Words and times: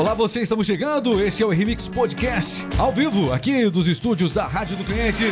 Olá, 0.00 0.14
vocês 0.14 0.44
estamos 0.44 0.66
chegando. 0.66 1.22
Este 1.22 1.42
é 1.42 1.46
o 1.46 1.50
Remix 1.50 1.86
Podcast, 1.86 2.66
ao 2.78 2.90
vivo, 2.90 3.34
aqui 3.34 3.68
dos 3.68 3.86
estúdios 3.86 4.32
da 4.32 4.46
Rádio 4.46 4.74
do 4.74 4.82
Cliente. 4.82 5.24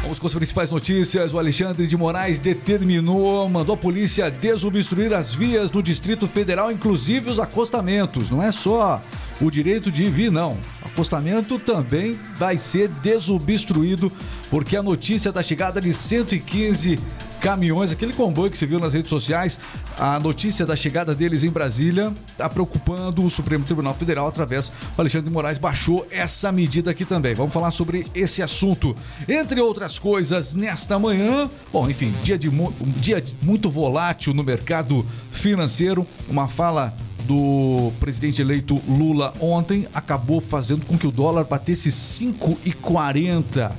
Vamos 0.00 0.18
com 0.18 0.26
as 0.26 0.32
principais 0.32 0.70
notícias. 0.70 1.34
O 1.34 1.38
Alexandre 1.38 1.86
de 1.86 1.94
Moraes 1.94 2.38
determinou, 2.38 3.46
mandou 3.50 3.74
a 3.74 3.76
polícia 3.76 4.30
desobstruir 4.30 5.12
as 5.12 5.34
vias 5.34 5.70
no 5.72 5.82
Distrito 5.82 6.26
Federal, 6.26 6.72
inclusive 6.72 7.28
os 7.28 7.38
acostamentos. 7.38 8.30
Não 8.30 8.42
é 8.42 8.50
só 8.50 8.98
o 9.42 9.50
direito 9.50 9.92
de 9.92 10.04
vir, 10.08 10.32
não. 10.32 10.52
O 10.52 10.86
acostamento 10.86 11.58
também 11.58 12.18
vai 12.36 12.56
ser 12.56 12.88
desobstruído, 12.88 14.10
porque 14.48 14.74
a 14.74 14.82
notícia 14.82 15.30
da 15.30 15.42
chegada 15.42 15.82
de 15.82 15.92
115 15.92 16.98
caminhões, 17.40 17.90
aquele 17.90 18.12
comboio 18.12 18.50
que 18.50 18.58
se 18.58 18.66
viu 18.66 18.78
nas 18.78 18.92
redes 18.92 19.08
sociais, 19.08 19.58
a 19.98 20.18
notícia 20.20 20.64
da 20.64 20.76
chegada 20.76 21.14
deles 21.14 21.42
em 21.42 21.50
Brasília 21.50 22.12
está 22.26 22.48
preocupando 22.48 23.24
o 23.24 23.30
Supremo 23.30 23.64
Tribunal 23.64 23.94
Federal 23.94 24.28
através 24.28 24.68
do 24.68 24.72
Alexandre 25.00 25.28
de 25.28 25.32
Moraes 25.32 25.58
baixou 25.58 26.06
essa 26.10 26.52
medida 26.52 26.90
aqui 26.90 27.04
também. 27.04 27.34
Vamos 27.34 27.52
falar 27.52 27.70
sobre 27.70 28.06
esse 28.14 28.42
assunto. 28.42 28.96
Entre 29.28 29.60
outras 29.60 29.98
coisas, 29.98 30.54
nesta 30.54 30.98
manhã, 30.98 31.48
bom, 31.72 31.88
enfim, 31.88 32.12
dia 32.22 32.38
de 32.38 32.48
um 32.48 32.72
dia 32.96 33.22
muito 33.42 33.70
volátil 33.70 34.34
no 34.34 34.44
mercado 34.44 35.04
financeiro, 35.30 36.06
uma 36.28 36.48
fala 36.48 36.94
do 37.24 37.92
presidente 38.00 38.40
eleito 38.40 38.80
Lula 38.88 39.34
ontem 39.38 39.86
acabou 39.92 40.40
fazendo 40.40 40.86
com 40.86 40.96
que 40.96 41.06
o 41.06 41.10
dólar 41.10 41.44
batesse 41.44 41.90
5,40. 41.90 43.72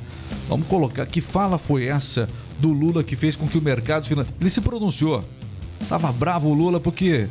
Vamos 0.48 0.68
colocar, 0.68 1.06
que 1.06 1.22
fala 1.22 1.58
foi 1.58 1.86
essa 1.86 2.28
do 2.60 2.72
Lula 2.72 3.04
que 3.04 3.16
fez 3.16 3.36
com 3.36 3.48
que 3.48 3.58
o 3.58 3.62
mercado 3.62 4.08
financeiro. 4.08 4.38
Ele 4.40 4.50
se 4.50 4.62
pronunciou. 4.62 5.24
Tava 5.88 6.12
bravo 6.12 6.50
o 6.50 6.54
Lula 6.54 6.80
porque 6.80 7.28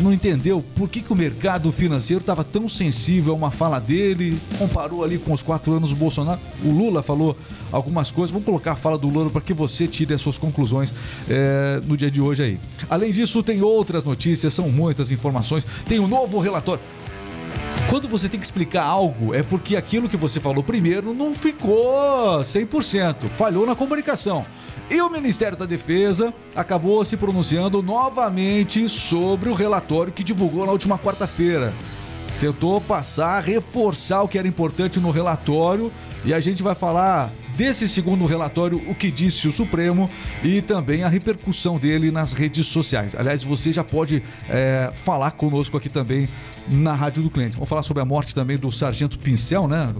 não 0.00 0.12
entendeu 0.12 0.62
por 0.76 0.88
que, 0.88 1.00
que 1.00 1.12
o 1.12 1.16
mercado 1.16 1.70
financeiro 1.72 2.20
estava 2.20 2.44
tão 2.44 2.68
sensível 2.68 3.32
a 3.32 3.36
uma 3.36 3.50
fala 3.50 3.80
dele, 3.80 4.38
comparou 4.58 5.02
ali 5.02 5.18
com 5.18 5.32
os 5.32 5.42
quatro 5.42 5.72
anos 5.72 5.90
do 5.90 5.96
Bolsonaro. 5.96 6.40
O 6.64 6.70
Lula 6.70 7.02
falou 7.02 7.36
algumas 7.72 8.10
coisas, 8.10 8.30
vamos 8.30 8.44
colocar 8.44 8.72
a 8.72 8.76
fala 8.76 8.98
do 8.98 9.08
Lula 9.08 9.30
para 9.30 9.40
que 9.40 9.54
você 9.54 9.86
tire 9.86 10.14
as 10.14 10.20
suas 10.20 10.36
conclusões 10.36 10.92
é, 11.28 11.80
no 11.86 11.96
dia 11.96 12.10
de 12.10 12.20
hoje 12.20 12.42
aí. 12.42 12.60
Além 12.88 13.12
disso, 13.12 13.42
tem 13.42 13.62
outras 13.62 14.04
notícias, 14.04 14.52
são 14.52 14.68
muitas 14.68 15.10
informações, 15.10 15.66
tem 15.86 15.98
um 15.98 16.08
novo 16.08 16.38
relatório. 16.38 16.82
Quando 17.88 18.06
você 18.06 18.28
tem 18.28 18.38
que 18.38 18.44
explicar 18.44 18.82
algo, 18.82 19.34
é 19.34 19.42
porque 19.42 19.74
aquilo 19.74 20.10
que 20.10 20.16
você 20.16 20.38
falou 20.38 20.62
primeiro 20.62 21.14
não 21.14 21.32
ficou 21.32 22.40
100%, 22.40 23.28
falhou 23.28 23.66
na 23.66 23.74
comunicação. 23.74 24.44
E 24.90 25.02
o 25.02 25.10
Ministério 25.10 25.56
da 25.56 25.66
Defesa 25.66 26.32
acabou 26.56 27.04
se 27.04 27.16
pronunciando 27.16 27.82
novamente 27.82 28.88
sobre 28.88 29.50
o 29.50 29.54
relatório 29.54 30.12
que 30.12 30.24
divulgou 30.24 30.64
na 30.64 30.72
última 30.72 30.98
quarta-feira. 30.98 31.74
Tentou 32.40 32.80
passar, 32.80 33.42
reforçar 33.42 34.22
o 34.22 34.28
que 34.28 34.38
era 34.38 34.48
importante 34.48 34.98
no 34.98 35.10
relatório 35.10 35.92
e 36.24 36.32
a 36.32 36.40
gente 36.40 36.62
vai 36.62 36.74
falar 36.74 37.30
desse 37.54 37.88
segundo 37.88 38.24
relatório, 38.24 38.80
o 38.88 38.94
que 38.94 39.10
disse 39.10 39.46
o 39.48 39.52
Supremo 39.52 40.08
e 40.44 40.62
também 40.62 41.02
a 41.02 41.08
repercussão 41.08 41.76
dele 41.76 42.10
nas 42.10 42.32
redes 42.32 42.66
sociais. 42.68 43.14
Aliás, 43.14 43.42
você 43.42 43.72
já 43.72 43.82
pode 43.82 44.22
é, 44.48 44.92
falar 44.94 45.32
conosco 45.32 45.76
aqui 45.76 45.88
também 45.88 46.28
na 46.68 46.94
Rádio 46.94 47.22
do 47.22 47.30
Cliente. 47.30 47.54
Vamos 47.54 47.68
falar 47.68 47.82
sobre 47.82 48.02
a 48.02 48.06
morte 48.06 48.34
também 48.34 48.56
do 48.56 48.70
Sargento 48.70 49.18
Pincel, 49.18 49.66
né? 49.66 49.92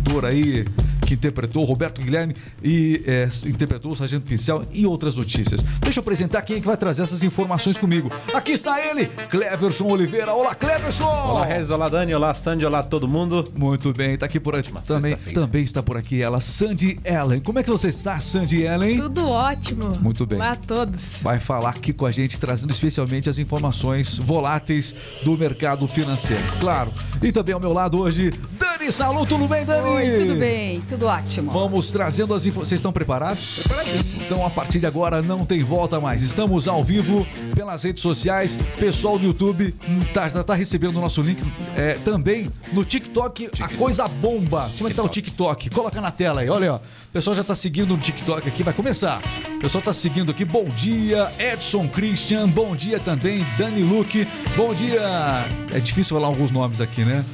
Ator 0.00 0.24
aí 0.24 0.64
que 1.04 1.14
interpretou 1.14 1.64
Roberto 1.64 2.00
Guilherme 2.00 2.34
e 2.62 3.02
é, 3.06 3.28
interpretou 3.46 3.92
o 3.92 3.96
Sargento 3.96 4.26
Pincel 4.26 4.62
e 4.72 4.86
outras 4.86 5.14
notícias. 5.14 5.62
Deixa 5.80 6.00
eu 6.00 6.02
apresentar 6.02 6.42
quem 6.42 6.56
é 6.56 6.60
que 6.60 6.66
vai 6.66 6.76
trazer 6.76 7.02
essas 7.02 7.22
informações 7.22 7.76
comigo. 7.76 8.10
Aqui 8.32 8.52
está 8.52 8.80
ele, 8.84 9.06
Cleverson 9.30 9.86
Oliveira. 9.86 10.32
Olá, 10.32 10.54
Cleverson! 10.54 11.04
Olá, 11.04 11.44
Regis, 11.44 11.70
olá, 11.70 11.88
Dani, 11.88 12.14
olá, 12.14 12.34
Sandy, 12.34 12.64
olá 12.64 12.82
todo 12.82 13.06
mundo. 13.06 13.44
Muito 13.54 13.92
bem, 13.92 14.16
tá 14.16 14.26
aqui 14.26 14.40
por 14.40 14.54
aqui. 14.54 14.72
Também, 14.86 15.16
também 15.16 15.62
está 15.62 15.82
por 15.82 15.96
aqui 15.96 16.22
ela, 16.22 16.40
Sandy 16.40 16.98
Ellen. 17.04 17.40
Como 17.40 17.58
é 17.58 17.62
que 17.62 17.70
você 17.70 17.88
está, 17.88 18.18
Sandy 18.20 18.62
Ellen? 18.62 18.98
Tudo 18.98 19.28
ótimo. 19.28 19.92
Muito 20.00 20.26
bem. 20.26 20.38
Olá 20.38 20.50
a 20.50 20.56
todos. 20.56 21.18
Vai 21.22 21.38
falar 21.38 21.70
aqui 21.70 21.92
com 21.92 22.06
a 22.06 22.10
gente, 22.10 22.38
trazendo 22.38 22.70
especialmente 22.70 23.28
as 23.28 23.38
informações 23.38 24.18
voláteis 24.18 24.94
do 25.24 25.36
mercado 25.36 25.86
financeiro. 25.86 26.42
Claro. 26.60 26.92
E 27.22 27.32
também 27.32 27.54
ao 27.54 27.60
meu 27.60 27.72
lado 27.72 28.00
hoje, 28.00 28.30
Dani 28.58 28.90
Salu. 28.92 29.26
Tudo 29.26 29.48
bem, 29.48 29.64
Dani? 29.64 29.88
Oi, 29.88 30.18
tudo 30.18 30.34
bem, 30.36 30.80
tudo 30.82 30.93
ótimo. 31.02 31.50
Vamos 31.50 31.90
trazendo 31.90 32.34
as 32.34 32.44
informações. 32.44 32.68
Vocês 32.68 32.78
estão 32.78 32.92
preparados? 32.92 33.60
Preparadíssimo. 33.64 34.22
Então, 34.22 34.46
a 34.46 34.50
partir 34.50 34.80
de 34.80 34.86
agora, 34.86 35.22
não 35.22 35.44
tem 35.44 35.62
volta 35.62 36.00
mais. 36.00 36.22
Estamos 36.22 36.68
ao 36.68 36.82
vivo 36.84 37.26
pelas 37.54 37.82
redes 37.84 38.02
sociais. 38.02 38.56
Pessoal 38.78 39.18
do 39.18 39.24
YouTube 39.24 39.74
tá, 40.12 40.28
tá, 40.28 40.44
tá 40.44 40.54
recebendo 40.54 40.96
o 40.96 41.00
nosso 41.00 41.22
link. 41.22 41.42
É, 41.76 41.94
também 42.04 42.50
no 42.72 42.84
TikTok, 42.84 43.48
TikTok, 43.48 43.74
a 43.74 43.76
coisa 43.76 44.06
bomba. 44.08 44.70
Como 44.76 44.88
é 44.88 44.90
que 44.90 44.96
tá 44.96 45.02
o 45.02 45.08
TikTok? 45.08 45.70
Coloca 45.70 46.00
na 46.00 46.10
tela 46.10 46.42
aí, 46.42 46.48
olha, 46.48 46.74
ó. 46.74 46.76
O 46.76 47.12
pessoal 47.12 47.34
já 47.34 47.44
tá 47.44 47.54
seguindo 47.54 47.94
no 47.94 47.98
TikTok 47.98 48.48
aqui, 48.48 48.62
vai 48.62 48.74
começar. 48.74 49.20
O 49.56 49.60
pessoal 49.60 49.82
tá 49.82 49.92
seguindo 49.92 50.30
aqui. 50.30 50.44
Bom 50.44 50.64
dia, 50.64 51.30
Edson 51.38 51.88
Christian. 51.88 52.48
Bom 52.48 52.76
dia 52.76 53.00
também, 53.00 53.46
Dani 53.56 53.82
Luke. 53.82 54.26
Bom 54.56 54.74
dia. 54.74 55.46
É 55.72 55.78
difícil 55.78 56.16
falar 56.16 56.28
alguns 56.28 56.50
nomes 56.50 56.80
aqui, 56.80 57.04
né? 57.04 57.24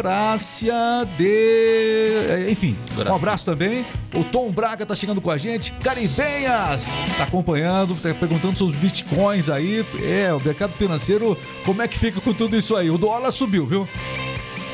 Dorácia 0.00 0.74
de. 1.18 2.48
Enfim, 2.50 2.74
um 3.06 3.14
abraço 3.14 3.44
também. 3.44 3.84
O 4.14 4.24
Tom 4.24 4.50
Braga 4.50 4.86
tá 4.86 4.94
chegando 4.94 5.20
com 5.20 5.30
a 5.30 5.36
gente. 5.36 5.72
Caribenhas 5.72 6.94
tá 7.18 7.24
acompanhando, 7.24 7.94
tá 7.94 8.14
perguntando 8.14 8.56
sobre 8.56 8.76
os 8.76 8.80
bitcoins 8.80 9.50
aí. 9.50 9.84
É, 10.02 10.32
o 10.32 10.42
mercado 10.42 10.72
financeiro, 10.72 11.36
como 11.66 11.82
é 11.82 11.88
que 11.88 11.98
fica 11.98 12.18
com 12.18 12.32
tudo 12.32 12.56
isso 12.56 12.74
aí? 12.76 12.90
O 12.90 12.96
dólar 12.96 13.30
subiu, 13.30 13.66
viu? 13.66 13.86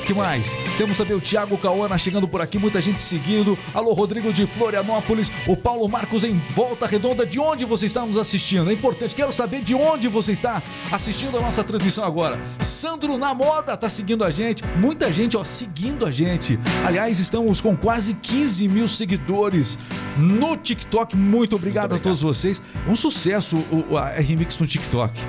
Que 0.06 0.15
mais? 0.15 0.56
Temos 0.78 0.97
também 0.97 1.17
o 1.17 1.21
Thiago 1.21 1.59
Cauana 1.59 1.99
chegando 1.99 2.28
por 2.28 2.41
aqui, 2.41 2.59
muita 2.59 2.81
gente 2.81 3.03
seguindo. 3.03 3.59
Alô, 3.75 3.93
Rodrigo 3.93 4.33
de 4.33 4.47
Florianópolis. 4.47 5.33
O 5.49 5.56
Paulo 5.56 5.89
Marcos 5.89 6.22
em 6.22 6.41
Volta 6.55 6.87
Redonda. 6.87 7.27
De 7.27 7.41
onde 7.41 7.65
você 7.65 7.87
está 7.87 8.06
nos 8.06 8.16
assistindo? 8.16 8.71
É 8.71 8.72
importante, 8.72 9.16
quero 9.16 9.33
saber 9.33 9.62
de 9.62 9.75
onde 9.75 10.06
você 10.06 10.31
está 10.31 10.62
assistindo 10.93 11.37
a 11.37 11.41
nossa 11.41 11.65
transmissão 11.65 12.05
agora. 12.05 12.39
Sandro 12.61 13.19
na 13.19 13.34
moda 13.34 13.77
tá 13.77 13.89
seguindo 13.89 14.25
a 14.25 14.31
gente. 14.31 14.62
Muita 14.78 15.12
gente, 15.12 15.37
ó, 15.37 15.43
seguindo 15.43 16.06
a 16.06 16.12
gente. 16.12 16.56
Aliás, 16.84 17.19
estamos 17.19 17.61
com 17.61 17.77
quase 17.77 18.15
15 18.15 18.69
mil 18.69 18.87
seguidores 18.87 19.77
no 20.16 20.56
TikTok. 20.56 21.16
Muito 21.16 21.56
obrigado, 21.56 21.91
Muito 21.91 21.95
obrigado. 21.95 21.95
a 21.95 21.99
todos 21.99 22.22
vocês. 22.22 22.62
Um 22.89 22.95
sucesso 22.95 23.56
o, 23.91 23.97
a 23.99 24.11
Remix 24.11 24.56
no 24.59 24.69
TikTok. 24.69 25.21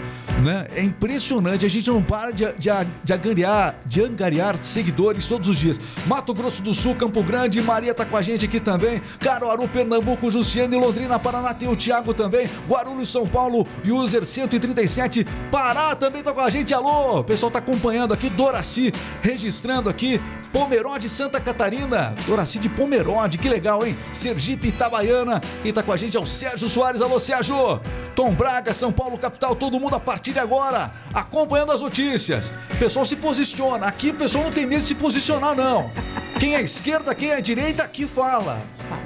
Né? 0.44 0.68
É 0.76 0.84
impressionante, 0.84 1.66
a 1.66 1.70
gente 1.70 1.90
não 1.90 2.02
para 2.02 2.32
de, 2.32 2.46
de, 2.54 2.70
de, 3.04 3.14
angariar, 3.14 3.76
de 3.86 4.02
angariar 4.02 4.58
seguidores 4.62 5.28
todos 5.28 5.50
os 5.50 5.58
dias. 5.58 5.82
Mato 6.06 6.34
Grosso 6.34 6.62
do 6.62 6.74
Sul, 6.74 6.96
Campo 6.96 7.24
Grande, 7.24 7.62
Maria 7.62 7.94
tá 7.94 8.06
com 8.06 8.16
a 8.16 8.22
gente 8.22 8.46
aqui 8.46 8.60
também. 8.60 9.02
Caruaru, 9.20 9.68
Pernambuco, 9.68 10.30
Jussiane, 10.30 10.76
Londrina, 10.76 11.18
Paraná 11.18 11.54
tem 11.54 11.68
o 11.68 11.76
Thiago 11.76 12.14
também. 12.14 12.48
Guarulhos, 12.68 13.10
São 13.10 13.28
Paulo, 13.28 13.68
user 13.86 14.26
137. 14.26 15.26
Pará 15.52 15.96
também 15.96 16.22
tá 16.22 16.32
com 16.32 16.42
a 16.42 16.50
gente. 16.50 16.74
Alô, 16.74 17.20
o 17.20 17.24
pessoal 17.24 17.52
tá 17.52 17.60
acompanhando 17.60 18.14
aqui. 18.14 18.30
Doraci 18.30 18.92
registrando 19.22 19.90
aqui. 19.90 20.22
Pomerode, 20.52 21.10
Santa 21.10 21.40
Catarina. 21.40 22.16
Doraci 22.26 22.60
de 22.60 22.70
Pomerode, 22.70 23.38
que 23.38 23.50
legal, 23.50 23.86
hein? 23.86 23.98
Sergipe, 24.14 24.70
Itabaiana. 24.70 25.42
Quem 25.62 25.74
tá 25.74 25.84
com 25.84 25.92
a 25.92 25.98
gente 25.98 26.16
é 26.16 26.20
o 26.20 26.26
Sérgio 26.26 26.70
Soares. 26.70 27.02
Alô, 27.02 27.20
Sérgio. 27.20 27.82
Tom 28.16 28.34
Braga, 28.34 28.74
São 28.74 28.92
Paulo, 28.92 29.18
capital. 29.18 29.56
Todo 29.56 29.80
mundo 29.80 29.96
a 29.96 30.00
partir 30.00 30.27
de 30.32 30.40
agora, 30.40 30.92
acompanhando 31.14 31.72
as 31.72 31.82
notícias. 31.82 32.54
O 32.72 32.78
pessoal 32.78 33.06
se 33.06 33.16
posiciona. 33.16 33.86
Aqui 33.86 34.10
o 34.10 34.16
pessoal 34.16 34.44
não 34.44 34.52
tem 34.52 34.66
medo 34.66 34.82
de 34.82 34.90
se 34.90 34.96
posicionar, 34.96 35.56
não. 35.56 35.92
Quem 36.40 36.56
é 36.56 36.62
esquerda, 36.62 37.14
quem 37.16 37.32
é 37.32 37.42
direita, 37.42 37.84
aqui 37.84 38.06
fala. 38.06 38.62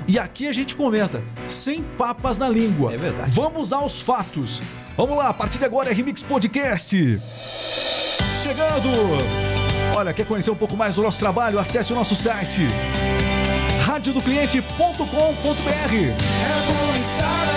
E 0.08 0.20
aqui 0.20 0.48
a 0.48 0.54
gente 0.54 0.76
comenta, 0.76 1.24
sem 1.48 1.82
papas 1.82 2.38
na 2.38 2.50
língua. 2.50 2.94
É 2.94 2.98
verdade. 2.98 3.32
Vamos 3.32 3.72
aos 3.72 4.02
fatos. 4.02 4.62
Vamos 4.98 5.18
lá, 5.18 5.30
a 5.30 5.34
partir 5.34 5.58
de 5.58 5.66
agora 5.66 5.90
é 5.90 5.94
Remix 5.94 6.22
Podcast. 6.22 7.22
Chegando! 8.44 8.90
Olha, 9.96 10.14
quer 10.14 10.26
conhecer 10.26 10.52
um 10.52 10.56
pouco 10.56 10.76
mais 10.76 10.96
do 10.96 11.02
nosso 11.02 11.20
trabalho? 11.20 11.60
Acesse 11.60 11.92
o 11.94 11.96
nosso 11.96 12.16
site 12.16 12.68
radiodocliente.com.br. 13.82 15.06
É 15.94 16.62
bom 16.68 16.96
estar 16.96 17.51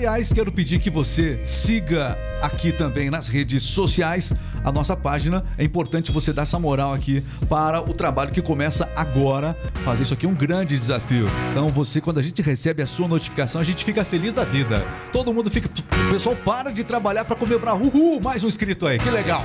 Aliás, 0.00 0.32
quero 0.32 0.50
pedir 0.50 0.80
que 0.80 0.88
você 0.88 1.36
siga 1.44 2.16
aqui 2.40 2.72
também 2.72 3.10
nas 3.10 3.28
redes 3.28 3.62
sociais 3.62 4.32
a 4.64 4.72
nossa 4.72 4.96
página. 4.96 5.44
É 5.58 5.64
importante 5.64 6.12
você 6.12 6.32
dar 6.32 6.42
essa 6.42 6.58
moral 6.58 6.92
aqui 6.92 7.22
para 7.48 7.80
o 7.80 7.94
trabalho 7.94 8.30
que 8.30 8.42
começa 8.42 8.90
agora. 8.94 9.56
Fazer 9.84 10.02
isso 10.02 10.14
aqui 10.14 10.26
é 10.26 10.28
um 10.28 10.34
grande 10.34 10.78
desafio. 10.78 11.28
Então 11.50 11.68
você, 11.68 12.00
quando 12.00 12.18
a 12.18 12.22
gente 12.22 12.42
recebe 12.42 12.82
a 12.82 12.86
sua 12.86 13.08
notificação, 13.08 13.60
a 13.60 13.64
gente 13.64 13.84
fica 13.84 14.04
feliz 14.04 14.32
da 14.32 14.44
vida. 14.44 14.82
Todo 15.12 15.32
mundo 15.32 15.50
fica. 15.50 15.68
O 16.06 16.12
pessoal 16.12 16.36
para 16.36 16.70
de 16.70 16.84
trabalhar 16.84 17.24
para 17.24 17.36
comemorar. 17.36 17.76
Uhul! 17.76 18.20
Mais 18.20 18.44
um 18.44 18.48
inscrito 18.48 18.86
aí, 18.86 18.98
que 18.98 19.10
legal! 19.10 19.44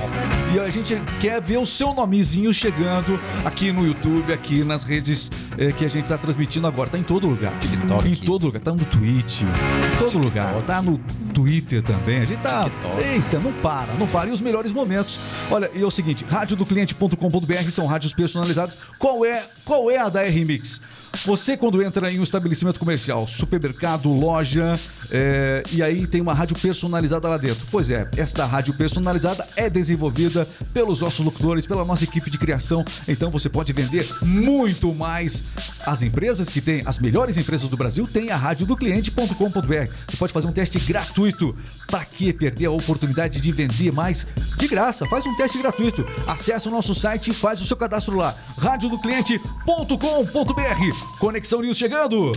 E 0.54 0.58
a 0.58 0.68
gente 0.70 0.96
quer 1.20 1.40
ver 1.40 1.58
o 1.58 1.66
seu 1.66 1.94
nomezinho 1.94 2.52
chegando 2.52 3.18
aqui 3.44 3.72
no 3.72 3.86
YouTube, 3.86 4.32
aqui 4.32 4.64
nas 4.64 4.84
redes 4.84 5.30
eh, 5.58 5.72
que 5.72 5.84
a 5.84 5.88
gente 5.88 6.04
está 6.04 6.18
transmitindo 6.18 6.66
agora. 6.66 6.88
Tá 6.88 6.98
em 6.98 7.02
todo 7.02 7.28
lugar. 7.28 7.58
TikTok. 7.58 8.08
Em 8.08 8.14
todo 8.14 8.46
lugar. 8.46 8.60
Tá 8.60 8.72
no 8.72 8.84
Twitch. 8.84 9.42
Em 9.42 9.98
todo 9.98 10.18
lugar. 10.18 10.62
Tá 10.62 10.82
no 10.82 10.98
Twitter 11.34 11.82
também. 11.82 12.18
A 12.20 12.24
gente 12.24 12.40
tá. 12.40 12.64
TikTok. 12.64 12.85
Eita, 12.98 13.38
não 13.38 13.52
para, 13.52 13.92
não 13.94 14.06
para. 14.06 14.28
E 14.30 14.32
os 14.32 14.40
melhores 14.40 14.72
momentos. 14.72 15.18
Olha, 15.50 15.70
e 15.74 15.82
é 15.82 15.86
o 15.86 15.90
seguinte: 15.90 16.24
radiodocliente.com.br 16.28 17.70
são 17.70 17.86
rádios 17.86 18.14
personalizadas. 18.14 18.76
Qual 18.98 19.24
é, 19.24 19.44
qual 19.64 19.90
é 19.90 19.98
a 19.98 20.08
da 20.08 20.24
R-Mix? 20.24 20.80
Você, 21.24 21.56
quando 21.56 21.82
entra 21.82 22.12
em 22.12 22.20
um 22.20 22.22
estabelecimento 22.22 22.78
comercial, 22.78 23.26
supermercado, 23.26 24.12
loja, 24.12 24.78
é, 25.10 25.62
e 25.72 25.82
aí 25.82 26.06
tem 26.06 26.20
uma 26.20 26.34
rádio 26.34 26.58
personalizada 26.58 27.28
lá 27.28 27.38
dentro. 27.38 27.66
Pois 27.70 27.90
é, 27.90 28.08
esta 28.16 28.44
rádio 28.44 28.74
personalizada 28.74 29.46
é 29.56 29.70
desenvolvida 29.70 30.46
pelos 30.74 31.00
nossos 31.00 31.24
locutores, 31.24 31.66
pela 31.66 31.84
nossa 31.84 32.04
equipe 32.04 32.30
de 32.30 32.38
criação. 32.38 32.84
Então 33.08 33.30
você 33.30 33.48
pode 33.48 33.72
vender 33.72 34.06
muito 34.22 34.94
mais. 34.94 35.44
As 35.86 36.02
empresas 36.02 36.50
que 36.50 36.60
têm, 36.60 36.82
as 36.84 36.98
melhores 36.98 37.36
empresas 37.36 37.68
do 37.68 37.76
Brasil, 37.76 38.06
têm 38.06 38.30
a 38.30 38.36
rádio 38.36 38.66
do 38.66 38.76
cliente.com.br. 38.76 39.90
Você 40.08 40.16
pode 40.16 40.32
fazer 40.32 40.46
um 40.46 40.52
teste 40.52 40.78
gratuito. 40.78 41.56
Para 41.86 42.04
que 42.04 42.32
perder 42.32 42.66
a 42.66 42.70
oportunidade 42.76 43.40
de 43.40 43.52
vender 43.52 43.92
mais 43.92 44.26
de 44.56 44.68
graça? 44.68 45.06
Faz 45.06 45.26
um 45.26 45.36
teste 45.36 45.58
gratuito. 45.58 46.06
Acesse 46.26 46.68
o 46.68 46.70
nosso 46.70 46.94
site 46.94 47.30
e 47.30 47.34
faz 47.34 47.60
o 47.60 47.64
seu 47.64 47.76
cadastro 47.76 48.16
lá. 48.16 48.34
radiodocliente.com.br. 48.58 51.18
Conexão 51.18 51.60
News 51.60 51.76
chegando. 51.76 52.32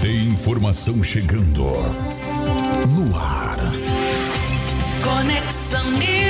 Tem 0.00 0.28
informação 0.28 1.04
chegando. 1.04 1.64
No 2.88 3.16
ar. 3.16 3.58
Conexão 5.02 5.90
News, 5.92 6.21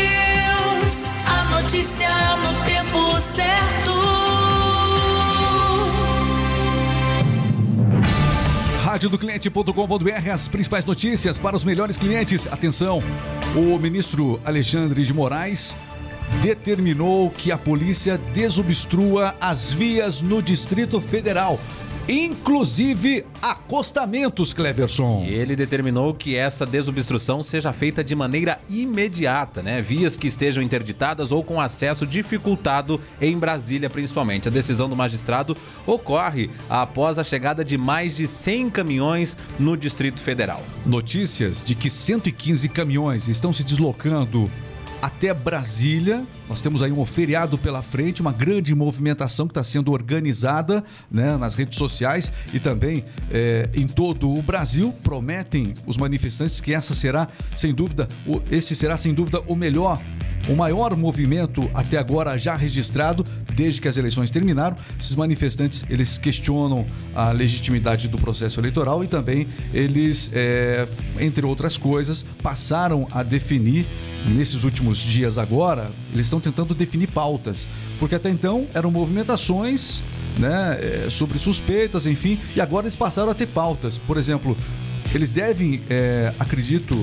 radiodocliente.com.br 9.03 10.31
as 10.33 10.47
principais 10.47 10.85
notícias 10.85 11.37
para 11.37 11.57
os 11.57 11.65
melhores 11.65 11.97
clientes. 11.97 12.47
Atenção, 12.53 13.01
o 13.57 13.77
ministro 13.77 14.41
Alexandre 14.45 15.05
de 15.05 15.13
Moraes 15.13 15.75
determinou 16.41 17.29
que 17.31 17.51
a 17.51 17.59
polícia 17.59 18.17
desobstrua 18.33 19.35
as 19.41 19.73
vias 19.73 20.21
no 20.21 20.41
Distrito 20.41 21.01
Federal, 21.01 21.59
inclusive 22.09 23.25
acostamentos, 23.41 24.53
Cleverson. 24.53 25.25
E 25.27 25.33
ele 25.33 25.55
determinou 25.55 26.15
que 26.15 26.37
essa 26.37 26.67
desobstrução 26.67 27.43
seja 27.43 27.73
feita 27.73 28.03
de 28.03 28.15
maneira 28.15 28.61
imediata, 28.69 29.63
né? 29.63 29.81
Vias 29.81 30.17
que 30.17 30.27
estejam 30.27 30.63
interditadas 30.63 31.33
ou 31.33 31.45
com 31.45 31.61
acesso 31.61 32.07
dificultado 32.07 33.01
em 33.21 33.39
Brasília, 33.39 33.89
principalmente. 33.89 34.49
A 34.49 34.51
decisão 34.51 34.89
do 34.89 34.97
magistrado 34.97 35.57
ocorre 35.87 36.51
após 36.69 37.19
a 37.19 37.25
chegada 37.25 37.65
de 37.65 37.79
mais 37.79 38.17
de 38.17 38.27
100 38.27 38.71
caminhões 38.71 39.37
no 39.59 39.77
Distrito 39.77 40.21
Federal. 40.21 40.63
Notícias 40.85 41.63
de 41.63 41.75
que 41.75 41.89
115 41.89 42.69
caminhões 42.69 43.29
estão 43.29 43.53
se 43.53 43.63
deslocando 43.63 44.51
até 45.03 45.35
Brasília. 45.35 46.25
Nós 46.49 46.61
temos 46.61 46.81
aí 46.81 46.93
um 46.93 47.05
feriado 47.05 47.59
pela 47.59 47.83
frente, 47.83 48.23
uma 48.23 48.33
grande 48.33 48.73
movimentação 48.73 49.49
que 49.49 49.51
está 49.51 49.65
sendo 49.65 49.91
organizada 49.91 50.85
né, 51.11 51.37
nas 51.37 51.57
redes 51.57 51.77
sociais 51.77 52.31
e 52.55 52.61
também 52.61 53.05
eh, 53.31 53.65
em 53.75 53.87
todo 53.87 54.33
o 54.33 54.41
Brasil. 54.41 54.93
Prometem 55.03 55.75
os 55.85 55.97
manifestantes 55.99 56.61
que 56.61 56.73
essa 56.73 56.95
será, 56.95 57.27
sem 57.53 57.75
dúvida, 57.75 58.07
esse 58.51 58.77
será 58.77 58.97
sem 58.97 59.13
dúvida 59.13 59.41
o 59.49 59.57
melhor, 59.57 59.99
o 60.49 60.57
maior 60.57 60.97
movimento 60.97 61.69
até 61.73 61.99
agora 61.99 62.37
já 62.37 62.57
registrado 62.57 63.25
desde 63.55 63.81
que 63.81 63.89
as 63.89 63.97
eleições 63.97 64.31
terminaram. 64.31 64.77
Esses 64.99 65.17
manifestantes 65.17 65.85
eles 65.89 66.19
questionam 66.19 66.87
a 67.15 67.31
legitimidade 67.31 68.09
do 68.09 68.17
processo 68.17 68.61
eleitoral 68.61 69.05
e 69.05 69.07
também 69.07 69.49
eles, 69.73 70.31
eh, 70.35 70.87
entre 71.21 71.47
outras 71.47 71.77
coisas, 71.77 72.27
passaram 72.43 73.07
a 73.13 73.23
definir 73.23 73.87
nesses 74.29 74.65
últimos 74.65 74.99
dias 74.99 75.39
agora, 75.39 75.89
eles 76.13 76.27
estão 76.27 76.41
tentando 76.41 76.75
definir 76.75 77.11
pautas, 77.11 77.69
porque 77.99 78.15
até 78.15 78.31
então 78.31 78.67
eram 78.75 78.91
movimentações, 78.91 80.03
né, 80.39 80.79
eh, 80.81 81.07
sobre 81.11 81.39
suspeitas, 81.39 82.07
enfim, 82.07 82.39
e 82.55 82.61
agora 82.61 82.85
eles 82.85 82.97
passaram 82.97 83.31
a 83.31 83.35
ter 83.35 83.47
pautas. 83.49 83.99
Por 83.99 84.17
exemplo, 84.17 84.57
eles 85.15 85.31
devem, 85.31 85.83
eh, 85.91 86.33
acredito, 86.39 87.03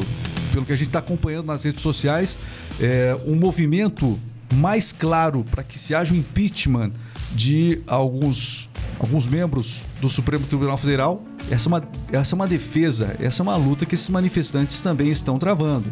pelo 0.60 0.66
que 0.66 0.74
a 0.74 0.76
gente 0.76 0.88
está 0.88 1.00
acompanhando 1.00 1.46
nas 1.46 1.64
redes 1.64 1.82
sociais, 1.82 2.38
eh, 2.82 3.18
um 3.26 3.36
movimento 3.36 4.20
mais 4.56 4.92
claro 4.92 5.46
para 5.50 5.64
que 5.64 5.80
se 5.80 5.96
haja 5.96 6.14
o 6.14 6.18
impeachment 6.18 6.92
de 7.32 7.82
alguns, 7.88 8.70
alguns 9.00 9.26
membros 9.26 9.86
do 10.02 10.10
Supremo 10.10 10.46
Tribunal 10.46 10.76
Federal. 10.76 11.24
Essa 11.50 11.68
é, 11.68 11.70
uma, 11.70 11.84
essa 12.12 12.34
é 12.34 12.36
uma 12.36 12.48
defesa, 12.48 13.16
essa 13.20 13.42
é 13.42 13.44
uma 13.44 13.56
luta 13.56 13.86
que 13.86 13.96
esses 13.96 14.10
manifestantes 14.10 14.82
também 14.82 15.10
estão 15.10 15.40
travando. 15.40 15.92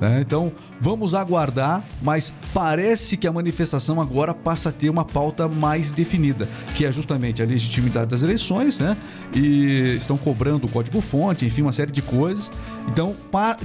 Né? 0.00 0.20
Então, 0.20 0.52
vamos 0.80 1.14
aguardar, 1.14 1.82
mas 2.02 2.32
parece 2.54 3.16
que 3.16 3.26
a 3.26 3.32
manifestação 3.32 4.00
agora 4.00 4.32
passa 4.32 4.68
a 4.68 4.72
ter 4.72 4.88
uma 4.88 5.04
pauta 5.04 5.48
mais 5.48 5.90
definida, 5.90 6.48
que 6.74 6.84
é 6.84 6.92
justamente 6.92 7.42
a 7.42 7.46
legitimidade 7.46 8.10
das 8.10 8.22
eleições, 8.22 8.78
né? 8.78 8.96
E 9.34 9.96
estão 9.96 10.16
cobrando 10.16 10.66
o 10.66 10.70
código-fonte, 10.70 11.44
enfim, 11.44 11.62
uma 11.62 11.72
série 11.72 11.90
de 11.90 12.02
coisas. 12.02 12.52
Então, 12.88 13.14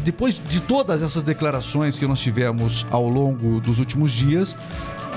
depois 0.02 0.42
de 0.50 0.60
todas 0.62 1.02
essas 1.04 1.24
declarações 1.24 1.98
que 2.00 2.08
nós 2.08 2.20
tivemos 2.20 2.86
ao 2.90 3.08
longo 3.08 3.60
dos 3.60 3.80
últimos 3.80 4.12
dias, 4.12 4.58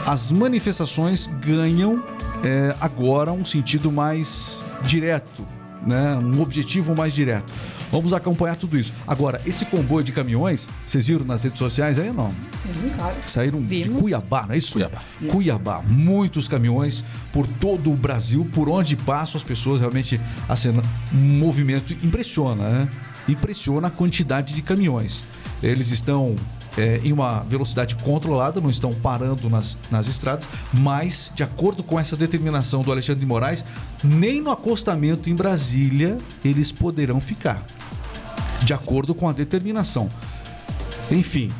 as 0.06 0.30
manifestações 0.30 1.26
ganham 1.26 2.02
é, 2.44 2.74
agora 2.80 3.32
um 3.32 3.44
sentido 3.44 3.90
mais 3.90 4.60
direto, 4.82 5.46
né? 5.86 6.16
um 6.16 6.40
objetivo 6.40 6.94
mais 6.96 7.12
direto. 7.12 7.52
Vamos 7.90 8.12
acompanhar 8.12 8.56
tudo 8.56 8.78
isso. 8.78 8.92
Agora, 9.06 9.40
esse 9.46 9.64
comboio 9.66 10.04
de 10.04 10.12
caminhões, 10.12 10.68
vocês 10.86 11.06
viram 11.06 11.24
nas 11.24 11.44
redes 11.44 11.58
sociais 11.58 11.98
aí 11.98 12.12
não? 12.12 12.30
Sim, 12.30 12.88
claro. 12.96 13.16
Saíram 13.26 13.58
Vimos. 13.60 13.94
de 13.94 14.00
Cuiabá, 14.00 14.46
não 14.46 14.54
é 14.54 14.58
isso? 14.58 14.72
Cuiabá. 14.72 15.02
Cuiabá. 15.30 15.82
Muitos 15.86 16.48
caminhões 16.48 17.04
por 17.32 17.46
todo 17.46 17.92
o 17.92 17.96
Brasil, 17.96 18.48
por 18.52 18.68
onde 18.68 18.96
passam 18.96 19.38
as 19.38 19.44
pessoas, 19.44 19.80
realmente 19.80 20.20
a 20.48 20.56
cena, 20.56 20.82
um 21.14 21.38
movimento 21.38 21.92
impressiona, 22.04 22.68
né? 22.68 22.88
Impressiona 23.28 23.88
a 23.88 23.90
quantidade 23.90 24.54
de 24.54 24.62
caminhões. 24.62 25.24
Eles 25.62 25.90
estão 25.90 26.36
é, 26.76 27.00
em 27.04 27.12
uma 27.12 27.40
velocidade 27.40 27.94
controlada, 27.96 28.60
não 28.60 28.70
estão 28.70 28.92
parando 28.92 29.48
nas, 29.48 29.78
nas 29.90 30.06
estradas, 30.06 30.48
mas, 30.72 31.30
de 31.34 31.42
acordo 31.42 31.82
com 31.82 31.98
essa 31.98 32.16
determinação 32.16 32.82
do 32.82 32.92
Alexandre 32.92 33.20
de 33.20 33.26
Moraes, 33.26 33.64
nem 34.04 34.40
no 34.40 34.50
acostamento 34.50 35.30
em 35.30 35.34
Brasília 35.34 36.18
eles 36.44 36.70
poderão 36.70 37.20
ficar. 37.20 37.62
De 38.64 38.74
acordo 38.74 39.14
com 39.14 39.28
a 39.28 39.32
determinação. 39.32 40.10
Enfim, 41.10 41.52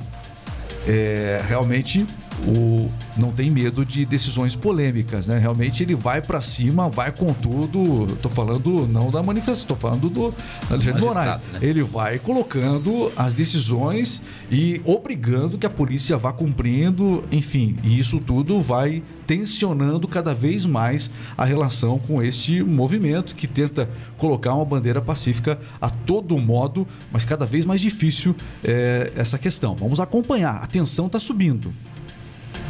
é, 0.87 1.43
realmente 1.47 2.07
o, 2.47 2.89
não 3.17 3.33
tem 3.33 3.51
medo 3.51 3.85
de 3.85 4.05
decisões 4.05 4.55
polêmicas, 4.55 5.27
né? 5.27 5.39
Realmente 5.39 5.83
ele 5.83 5.95
vai 5.95 6.21
pra 6.21 6.41
cima, 6.41 6.89
vai 6.89 7.11
com 7.13 7.33
tudo. 7.33 8.07
Tô 8.23 8.29
falando 8.29 8.87
não 8.89 9.11
da 9.11 9.23
manifestação, 9.23 9.69
tô 9.69 9.77
falando 9.77 10.09
do 10.09 10.35
Alexandre 10.71 11.01
Moraes. 11.01 11.37
né? 11.53 11.59
Ele 11.63 11.83
vai 11.83 12.19
colocando 12.19 13.11
as 13.17 13.33
decisões 13.33 14.23
e 14.51 14.81
obrigando 14.85 15.59
que 15.59 15.67
a 15.67 15.71
polícia 15.71 16.17
vá 16.17 16.33
cumprindo, 16.33 17.25
enfim, 17.33 17.77
e 17.83 17.99
isso 17.99 18.21
tudo 18.21 18.61
vai 18.61 19.03
tensionando 19.27 20.07
cada 20.07 20.35
vez 20.35 20.65
mais 20.65 21.11
a 21.37 21.45
relação 21.45 21.99
com 21.99 22.23
este 22.23 22.63
movimento 22.63 23.35
que 23.35 23.47
tenta 23.47 23.89
colocar 24.17 24.55
uma 24.55 24.65
bandeira 24.65 25.01
pacífica 25.01 25.59
a 25.81 25.91
todo 25.91 26.39
modo, 26.39 26.87
mas 27.11 27.25
cada 27.25 27.45
vez 27.45 27.65
mais 27.65 27.81
difícil 27.81 28.35
é, 28.65 29.13
essa 29.17 29.39
questão. 29.39 29.75
Vamos 29.75 30.01
acompanhar, 30.01 30.63
a 30.63 30.67
tensão 30.67 31.07
está 31.07 31.19
subindo. 31.19 31.73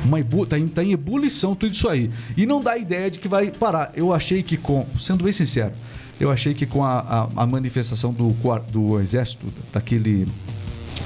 Uma 0.05 0.21
ebu, 0.21 0.47
tá, 0.47 0.59
em, 0.59 0.69
tá 0.69 0.85
em 0.85 0.93
ebulição 0.93 1.55
tudo 1.55 1.73
isso 1.73 1.89
aí. 1.89 2.11
E 2.37 2.47
não 2.47 2.61
dá 2.61 2.77
ideia 2.77 3.11
de 3.11 3.19
que 3.19 3.29
vai 3.29 3.51
parar. 3.51 3.93
Eu 3.95 4.13
achei 4.13 4.43
que 4.43 4.57
com, 4.57 4.87
sendo 4.99 5.25
bem 5.25 5.33
sincero, 5.33 5.73
eu 6.19 6.31
achei 6.31 6.55
que 6.55 6.67
com 6.67 6.85
a, 6.85 7.01
a, 7.01 7.43
a 7.43 7.47
manifestação 7.47 8.13
do, 8.13 8.35
do 8.71 9.01
exército, 9.01 9.47
daquele 9.73 10.27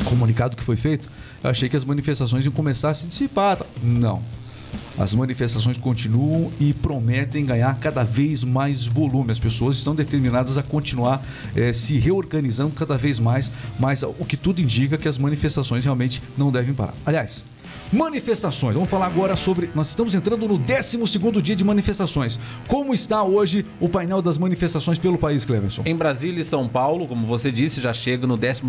comunicado 0.05 0.57
que 0.57 0.63
foi 0.63 0.77
feito, 0.77 1.11
eu 1.43 1.51
achei 1.51 1.69
que 1.69 1.77
as 1.77 1.85
manifestações 1.85 2.45
iam 2.45 2.53
começar 2.53 2.91
a 2.91 2.95
se 2.95 3.07
dissipar. 3.07 3.59
Não. 3.83 4.23
As 4.99 5.15
manifestações 5.15 5.79
continuam 5.79 6.53
e 6.61 6.73
prometem 6.73 7.47
ganhar 7.47 7.75
cada 7.81 8.05
vez 8.05 8.45
mais 8.45 8.85
volume. 8.85 9.31
As 9.31 9.39
pessoas 9.39 9.77
estão 9.77 9.95
determinadas 9.95 10.59
a 10.59 10.63
continuar 10.63 11.25
eh, 11.57 11.73
se 11.73 11.99
reorganizando 11.99 12.73
cada 12.73 12.99
vez 12.99 13.19
mais, 13.19 13.51
mas 13.79 14.03
o 14.03 14.25
que 14.27 14.37
tudo 14.37 14.61
indica 14.61 14.97
é 14.97 14.99
que 14.99 15.09
as 15.09 15.17
manifestações 15.17 15.85
realmente 15.85 16.23
não 16.37 16.53
devem 16.53 16.75
parar. 16.75 16.95
Aliás, 17.07 17.45
Manifestações. 17.93 18.75
Vamos 18.75 18.89
falar 18.89 19.07
agora 19.07 19.37
sobre. 19.37 19.69
Nós 19.75 19.89
estamos 19.89 20.15
entrando 20.15 20.47
no 20.47 20.57
12 20.57 20.97
dia 21.43 21.57
de 21.57 21.65
manifestações. 21.65 22.39
Como 22.69 22.95
está 22.95 23.25
hoje 23.25 23.67
o 23.81 23.89
painel 23.89 24.23
das 24.23 24.39
manifestações 24.39 24.99
pelo 24.99 25.19
país, 25.19 25.45
Cleverson? 25.45 25.83
Em 25.85 25.97
Brasília 25.97 26.41
e 26.41 26.45
São 26.45 26.69
Paulo, 26.69 27.09
como 27.09 27.27
você 27.27 27.51
disse, 27.51 27.81
já 27.81 27.93
chega 27.93 28.29
no 28.29 28.37
12 28.37 28.63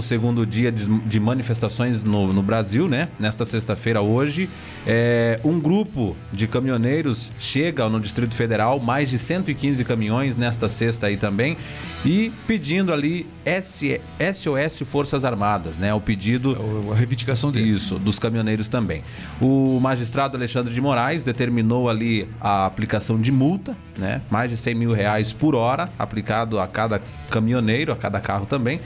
dia 0.47 0.71
de, 0.71 0.87
de 1.01 1.19
manifestações 1.19 2.03
no, 2.03 2.33
no, 2.33 2.41
Brasil, 2.41 2.87
né? 2.87 3.09
Nesta 3.19 3.45
sexta-feira, 3.45 4.01
hoje. 4.01 4.49
É, 4.87 5.39
um 5.43 5.59
grupo 5.59 6.15
de 6.33 6.47
caminhoneiros 6.47 7.31
chega 7.37 7.87
no 7.87 7.99
Distrito 7.99 8.33
Federal, 8.33 8.79
mais 8.79 9.11
de 9.11 9.19
115 9.19 9.85
caminhões 9.85 10.35
nesta 10.35 10.67
sexta 10.67 11.05
aí 11.05 11.17
também, 11.17 11.55
e 12.03 12.31
pedindo 12.47 12.91
ali 12.91 13.27
SOS 13.45 14.79
Forças 14.89 15.23
Armadas, 15.23 15.77
né? 15.77 15.93
O 15.93 16.01
pedido. 16.01 16.57
A 16.91 16.95
reivindicação 16.95 17.51
deles. 17.51 17.75
Isso, 17.77 17.99
dos 17.99 18.17
caminhoneiros 18.17 18.67
também. 18.67 19.03
O 19.41 19.79
magistrado 19.79 20.37
Alexandre 20.37 20.73
de 20.73 20.79
Moraes 20.79 21.23
determinou 21.23 21.89
ali 21.89 22.29
a 22.39 22.65
aplicação 22.65 23.19
de 23.19 23.31
multa, 23.31 23.75
né? 23.97 24.21
Mais 24.29 24.49
de 24.49 24.57
100 24.57 24.75
mil 24.75 24.93
reais 24.93 25.33
por 25.33 25.55
hora, 25.55 25.89
aplicado 25.97 26.59
a 26.59 26.67
cada 26.67 27.01
caminhoneiro, 27.29 27.91
a 27.91 27.95
cada 27.95 28.19
carro 28.19 28.45
também. 28.45 28.79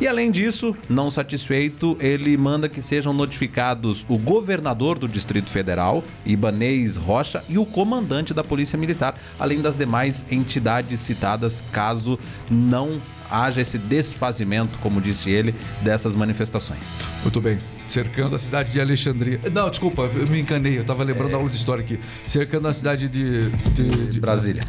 E 0.00 0.08
além 0.08 0.30
disso, 0.30 0.74
não 0.88 1.10
satisfeito, 1.10 1.94
ele 2.00 2.34
manda 2.34 2.70
que 2.70 2.80
sejam 2.80 3.12
notificados 3.12 4.06
o 4.08 4.16
governador 4.16 4.98
do 4.98 5.06
Distrito 5.06 5.50
Federal, 5.50 6.02
Ibanês 6.24 6.96
Rocha, 6.96 7.44
e 7.50 7.58
o 7.58 7.66
comandante 7.66 8.32
da 8.32 8.42
Polícia 8.42 8.78
Militar, 8.78 9.14
além 9.38 9.60
das 9.60 9.76
demais 9.76 10.24
entidades 10.30 11.00
citadas, 11.00 11.62
caso 11.70 12.18
não 12.50 12.98
haja 13.30 13.60
esse 13.60 13.78
desfazimento, 13.78 14.78
como 14.80 15.00
disse 15.00 15.30
ele, 15.30 15.54
dessas 15.82 16.14
manifestações. 16.14 16.98
Muito 17.22 17.40
bem. 17.40 17.58
Cercando 17.88 18.34
a 18.36 18.38
cidade 18.38 18.70
de 18.70 18.80
Alexandria. 18.80 19.40
Não, 19.52 19.68
desculpa, 19.70 20.02
eu 20.02 20.26
me 20.28 20.40
encanei, 20.40 20.76
eu 20.76 20.82
estava 20.82 21.02
lembrando 21.02 21.28
é... 21.28 21.32
da 21.32 21.38
aula 21.38 21.50
de 21.50 21.56
história 21.56 21.82
aqui. 21.82 21.98
Cercando 22.26 22.68
a 22.68 22.72
cidade 22.72 23.08
de. 23.08 23.50
de, 23.50 24.06
de 24.08 24.20
Brasília. 24.20 24.62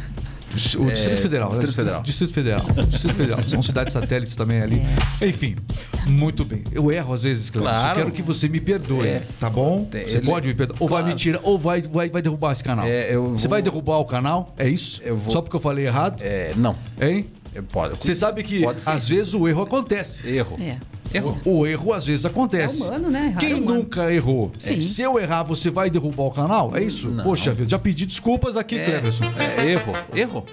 O 0.52 0.90
Distrito 0.90 1.14
é, 1.14 1.16
Federal. 1.16 1.48
Distrito 1.48 1.70
né? 1.70 1.76
Federal. 1.76 2.02
Distrito 2.02 2.34
Federal. 2.34 2.60
Distrito 2.86 3.14
Federal. 3.14 3.42
São 3.42 3.62
cidades 3.62 3.92
satélites 3.92 4.36
também 4.36 4.60
ali. 4.60 4.82
É. 5.20 5.26
Enfim, 5.26 5.56
muito 6.06 6.44
bem. 6.44 6.62
Eu 6.70 6.92
erro 6.92 7.14
às 7.14 7.22
vezes, 7.22 7.48
Cleber. 7.48 7.72
Claro. 7.72 7.96
quero 7.96 8.12
que 8.12 8.20
você 8.20 8.48
me 8.48 8.60
perdoe, 8.60 9.06
é. 9.06 9.22
tá 9.40 9.48
bom? 9.48 9.88
Você 9.90 10.18
Ele... 10.18 10.26
pode 10.26 10.48
me 10.48 10.54
perdoar. 10.54 10.76
Ou 10.78 10.88
claro. 10.88 11.04
vai 11.04 11.12
me 11.12 11.18
tirar, 11.18 11.40
ou 11.42 11.58
vai, 11.58 11.80
vai, 11.80 12.10
vai 12.10 12.20
derrubar 12.20 12.52
esse 12.52 12.62
canal. 12.62 12.86
É, 12.86 13.16
vou... 13.16 13.32
Você 13.32 13.48
vai 13.48 13.62
derrubar 13.62 13.98
o 13.98 14.04
canal? 14.04 14.54
É 14.58 14.68
isso? 14.68 15.00
Vou... 15.14 15.32
Só 15.32 15.40
porque 15.40 15.56
eu 15.56 15.60
falei 15.60 15.86
errado? 15.86 16.20
É, 16.20 16.52
não. 16.56 16.76
Hein? 17.00 17.26
Pode. 17.70 17.96
Você 17.96 18.14
sabe 18.14 18.42
que 18.42 18.64
às 18.86 19.08
vezes 19.08 19.34
o 19.34 19.46
erro 19.46 19.62
acontece. 19.62 20.26
Erro. 20.28 20.56
É. 20.60 20.78
Erro. 21.14 21.38
O 21.44 21.66
erro 21.66 21.92
às 21.92 22.06
vezes 22.06 22.24
acontece. 22.24 22.84
É 22.84 22.86
humano, 22.86 23.10
né? 23.10 23.26
Errar 23.26 23.40
Quem 23.40 23.52
é 23.52 23.60
nunca 23.60 24.12
errou? 24.12 24.50
Sim. 24.58 24.80
Se 24.80 25.02
eu 25.02 25.18
errar, 25.18 25.42
você 25.42 25.68
vai 25.70 25.90
derrubar 25.90 26.24
o 26.24 26.30
canal? 26.30 26.74
É 26.74 26.82
isso? 26.82 27.08
Não. 27.08 27.22
Poxa 27.22 27.52
vida, 27.52 27.68
já 27.68 27.78
pedi 27.78 28.06
desculpas 28.06 28.56
aqui, 28.56 28.78
é, 28.78 28.84
Cleverson. 28.84 29.24
É, 29.38 29.70
erro. 29.70 29.92
Erro. 30.14 30.46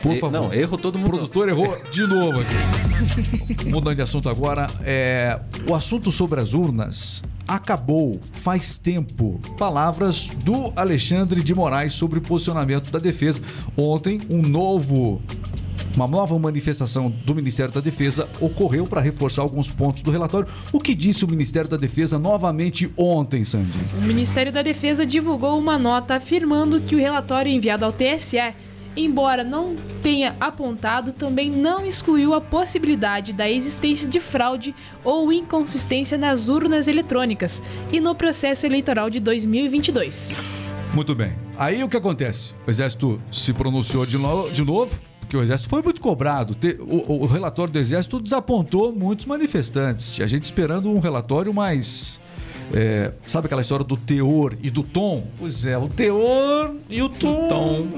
Por 0.00 0.18
favor. 0.18 0.32
Não, 0.32 0.52
erro 0.52 0.76
todo 0.76 0.98
mundo. 0.98 1.08
O 1.08 1.10
produtor 1.12 1.48
errou 1.48 1.80
de 1.90 2.06
novo 2.06 2.40
aqui. 2.40 3.66
Mudando 3.70 3.96
de 3.96 4.02
assunto 4.02 4.28
agora, 4.28 4.66
é, 4.84 5.38
o 5.68 5.74
assunto 5.74 6.10
sobre 6.10 6.40
as 6.40 6.52
urnas 6.52 7.22
acabou 7.46 8.20
faz 8.32 8.78
tempo. 8.78 9.40
Palavras 9.58 10.28
do 10.44 10.72
Alexandre 10.74 11.42
de 11.42 11.54
Moraes 11.54 11.92
sobre 11.92 12.18
o 12.18 12.22
posicionamento 12.22 12.90
da 12.90 12.98
defesa. 12.98 13.42
Ontem, 13.76 14.20
um 14.30 14.42
novo 14.42 15.20
uma 15.96 16.06
nova 16.06 16.38
manifestação 16.38 17.10
do 17.10 17.34
Ministério 17.34 17.72
da 17.72 17.80
Defesa 17.80 18.28
ocorreu 18.40 18.86
para 18.86 19.00
reforçar 19.00 19.42
alguns 19.42 19.70
pontos 19.70 20.02
do 20.02 20.10
relatório. 20.10 20.48
O 20.72 20.80
que 20.80 20.94
disse 20.94 21.24
o 21.24 21.28
Ministério 21.28 21.68
da 21.68 21.76
Defesa 21.76 22.18
novamente 22.18 22.90
ontem, 22.96 23.44
Sandy? 23.44 23.78
O 23.98 24.02
Ministério 24.02 24.52
da 24.52 24.62
Defesa 24.62 25.04
divulgou 25.04 25.58
uma 25.58 25.78
nota 25.78 26.14
afirmando 26.14 26.80
que 26.80 26.94
o 26.94 26.98
relatório 26.98 27.52
enviado 27.52 27.84
ao 27.84 27.92
TSE 27.92 28.38
embora 28.96 29.42
não 29.42 29.74
tenha 30.02 30.36
apontado, 30.40 31.12
também 31.12 31.50
não 31.50 31.86
excluiu 31.86 32.34
a 32.34 32.40
possibilidade 32.40 33.32
da 33.32 33.50
existência 33.50 34.06
de 34.06 34.20
fraude 34.20 34.74
ou 35.02 35.32
inconsistência 35.32 36.18
nas 36.18 36.48
urnas 36.48 36.88
eletrônicas 36.88 37.62
e 37.90 38.00
no 38.00 38.14
processo 38.14 38.66
eleitoral 38.66 39.08
de 39.08 39.20
2022. 39.20 40.32
Muito 40.94 41.14
bem. 41.14 41.32
Aí 41.56 41.82
o 41.82 41.88
que 41.88 41.96
acontece? 41.96 42.52
O 42.66 42.70
Exército 42.70 43.20
se 43.30 43.52
pronunciou 43.54 44.04
de, 44.04 44.18
no 44.18 44.50
de 44.50 44.62
novo, 44.62 44.98
porque 45.32 45.36
o 45.38 45.42
Exército 45.42 45.70
foi 45.70 45.80
muito 45.80 46.02
cobrado. 46.02 46.54
O, 46.80 47.22
o 47.22 47.26
relatório 47.26 47.72
do 47.72 47.78
Exército 47.78 48.20
desapontou 48.20 48.92
muitos 48.92 49.24
manifestantes. 49.24 50.12
Tinha 50.12 50.28
gente 50.28 50.44
esperando 50.44 50.90
um 50.90 50.98
relatório 50.98 51.54
mais 51.54 52.20
é, 52.74 53.12
sabe 53.26 53.46
aquela 53.46 53.62
história 53.62 53.84
do 53.84 53.96
teor 53.96 54.54
e 54.62 54.68
do 54.68 54.82
tom? 54.82 55.26
Pois 55.38 55.64
é, 55.64 55.76
o 55.78 55.88
teor 55.88 56.74
e 56.88 57.00
o 57.00 57.08
tom. 57.08 57.48
tom. 57.48 57.88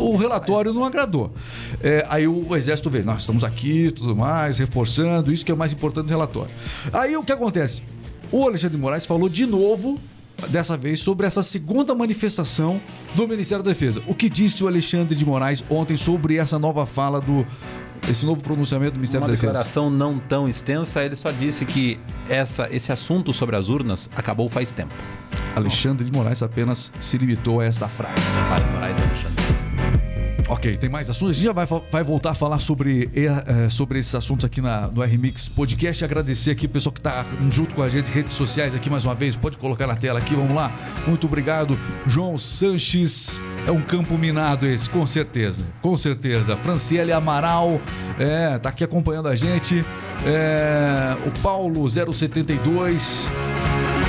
o 0.00 0.16
relatório 0.16 0.74
não 0.74 0.84
agradou. 0.84 1.32
É, 1.80 2.04
aí 2.08 2.26
o 2.26 2.56
exército 2.56 2.90
vê, 2.90 3.02
nós 3.02 3.22
estamos 3.22 3.44
aqui, 3.44 3.92
tudo 3.92 4.16
mais, 4.16 4.58
reforçando, 4.58 5.32
isso 5.32 5.44
que 5.44 5.52
é 5.52 5.54
o 5.54 5.58
mais 5.58 5.72
importante 5.72 6.06
do 6.06 6.10
relatório. 6.10 6.50
Aí 6.92 7.16
o 7.16 7.22
que 7.22 7.30
acontece? 7.30 7.82
O 8.32 8.46
Alexandre 8.46 8.76
de 8.76 8.82
Moraes 8.82 9.06
falou 9.06 9.28
de 9.28 9.46
novo 9.46 9.96
dessa 10.48 10.76
vez 10.76 11.00
sobre 11.00 11.26
essa 11.26 11.42
segunda 11.42 11.94
manifestação 11.94 12.80
do 13.14 13.26
Ministério 13.26 13.62
da 13.62 13.70
Defesa. 13.70 14.02
O 14.06 14.14
que 14.14 14.28
disse 14.28 14.62
o 14.64 14.68
Alexandre 14.68 15.14
de 15.14 15.24
Moraes 15.24 15.64
ontem 15.70 15.96
sobre 15.96 16.36
essa 16.36 16.58
nova 16.58 16.86
fala 16.86 17.20
do 17.20 17.46
esse 18.08 18.24
novo 18.24 18.42
pronunciamento 18.42 18.92
do 18.92 18.96
Ministério 18.96 19.22
Uma 19.22 19.28
da 19.28 19.32
Defesa? 19.32 19.48
Uma 19.48 19.52
declaração 19.52 19.90
não 19.90 20.18
tão 20.18 20.48
extensa, 20.48 21.04
ele 21.04 21.14
só 21.14 21.30
disse 21.30 21.66
que 21.66 21.98
essa, 22.28 22.68
esse 22.70 22.90
assunto 22.92 23.32
sobre 23.32 23.56
as 23.56 23.68
urnas 23.68 24.10
acabou 24.16 24.48
faz 24.48 24.72
tempo. 24.72 24.94
Alexandre 25.54 26.04
de 26.04 26.12
Moraes 26.12 26.42
apenas 26.42 26.92
se 27.00 27.18
limitou 27.18 27.60
a 27.60 27.64
esta 27.64 27.88
frase. 27.88 28.14
Para 28.48 28.64
Moraes 28.72 28.96
Alexandre. 28.96 29.39
Ok, 30.50 30.74
tem 30.74 30.90
mais 30.90 31.08
assuntos. 31.08 31.36
A 31.36 31.38
gente 31.38 31.44
já 31.44 31.52
vai, 31.52 31.64
vai 31.64 32.02
voltar 32.02 32.32
a 32.32 32.34
falar 32.34 32.58
sobre, 32.58 33.08
é, 33.14 33.68
sobre 33.68 34.00
esses 34.00 34.12
assuntos 34.16 34.44
aqui 34.44 34.60
na, 34.60 34.88
no 34.88 35.00
RMix 35.00 35.48
Podcast. 35.48 36.04
Agradecer 36.04 36.50
aqui 36.50 36.66
o 36.66 36.68
pessoal 36.68 36.92
que 36.92 36.98
está 36.98 37.24
junto 37.52 37.72
com 37.72 37.82
a 37.82 37.88
gente, 37.88 38.10
redes 38.10 38.34
sociais 38.34 38.74
aqui 38.74 38.90
mais 38.90 39.04
uma 39.04 39.14
vez. 39.14 39.36
Pode 39.36 39.56
colocar 39.56 39.86
na 39.86 39.94
tela 39.94 40.18
aqui, 40.18 40.34
vamos 40.34 40.52
lá. 40.52 40.72
Muito 41.06 41.28
obrigado. 41.28 41.78
João 42.04 42.36
Sanches, 42.36 43.40
é 43.64 43.70
um 43.70 43.80
campo 43.80 44.18
minado 44.18 44.66
esse, 44.66 44.90
com 44.90 45.06
certeza. 45.06 45.62
Com 45.80 45.96
certeza. 45.96 46.56
Franciele 46.56 47.12
Amaral, 47.12 47.80
é, 48.18 48.58
tá 48.58 48.70
aqui 48.70 48.82
acompanhando 48.82 49.28
a 49.28 49.36
gente. 49.36 49.84
É, 50.26 51.16
o 51.28 51.40
Paulo 51.40 51.88
072 51.88 53.30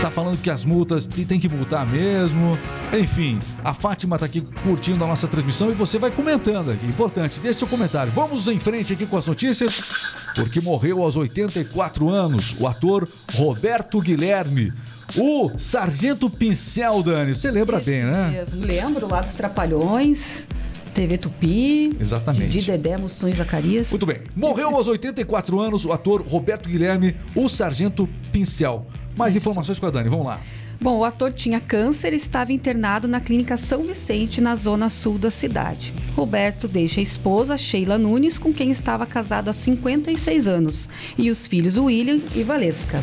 tá 0.01 0.09
falando 0.09 0.41
que 0.41 0.49
as 0.49 0.65
multas 0.65 1.05
tem 1.05 1.39
que 1.39 1.47
multar 1.47 1.87
mesmo. 1.87 2.57
Enfim, 2.91 3.37
a 3.63 3.71
Fátima 3.71 4.17
tá 4.17 4.25
aqui 4.25 4.41
curtindo 4.63 5.03
a 5.03 5.07
nossa 5.07 5.27
transmissão 5.27 5.69
e 5.69 5.73
você 5.73 5.99
vai 5.99 6.09
comentando 6.09 6.71
aqui. 6.71 6.87
Importante, 6.87 7.39
deixe 7.39 7.59
seu 7.59 7.67
comentário. 7.67 8.11
Vamos 8.11 8.47
em 8.47 8.59
frente 8.59 8.93
aqui 8.93 9.05
com 9.05 9.15
as 9.15 9.27
notícias, 9.27 10.15
porque 10.35 10.59
morreu 10.59 11.03
aos 11.03 11.15
84 11.15 12.09
anos 12.09 12.55
o 12.59 12.65
ator 12.65 13.07
Roberto 13.35 14.01
Guilherme. 14.01 14.73
O 15.15 15.51
Sargento 15.57 16.29
Pincel, 16.29 17.03
Dani, 17.03 17.35
você 17.35 17.51
lembra 17.51 17.77
Esse 17.77 17.91
bem, 17.91 18.03
né? 18.03 18.31
Mesmo, 18.31 18.65
lembro 18.65 19.07
lá 19.07 19.21
dos 19.21 19.33
Trapalhões. 19.33 20.47
TV 20.93 21.17
Tupi. 21.17 21.89
Exatamente. 21.99 22.59
De 22.59 22.65
Dedé 22.65 22.97
Moções 22.97 23.37
Zacarias. 23.37 23.89
Muito 23.91 24.05
bem. 24.05 24.19
Morreu 24.35 24.75
aos 24.75 24.87
84 24.87 25.59
anos 25.59 25.85
o 25.85 25.93
ator 25.93 26.21
Roberto 26.21 26.67
Guilherme, 26.67 27.15
o 27.35 27.47
Sargento 27.47 28.09
Pincel. 28.31 28.85
Mais 29.17 29.35
Isso. 29.35 29.43
informações 29.43 29.79
com 29.79 29.85
a 29.85 29.89
Dani, 29.89 30.09
vamos 30.09 30.25
lá. 30.25 30.39
Bom, 30.81 30.97
o 30.97 31.05
ator 31.05 31.31
tinha 31.31 31.59
câncer 31.59 32.11
e 32.11 32.15
estava 32.15 32.51
internado 32.51 33.07
na 33.07 33.21
Clínica 33.21 33.55
São 33.55 33.85
Vicente, 33.85 34.41
na 34.41 34.55
zona 34.55 34.89
sul 34.89 35.19
da 35.19 35.29
cidade. 35.29 35.93
Roberto 36.15 36.67
deixa 36.67 36.99
a 36.99 37.03
esposa, 37.03 37.55
Sheila 37.55 37.99
Nunes, 37.99 38.39
com 38.39 38.51
quem 38.51 38.71
estava 38.71 39.05
casado 39.05 39.49
há 39.49 39.53
56 39.53 40.47
anos, 40.47 40.89
e 41.17 41.29
os 41.29 41.45
filhos 41.45 41.77
William 41.77 42.19
e 42.33 42.43
Valesca. 42.43 43.01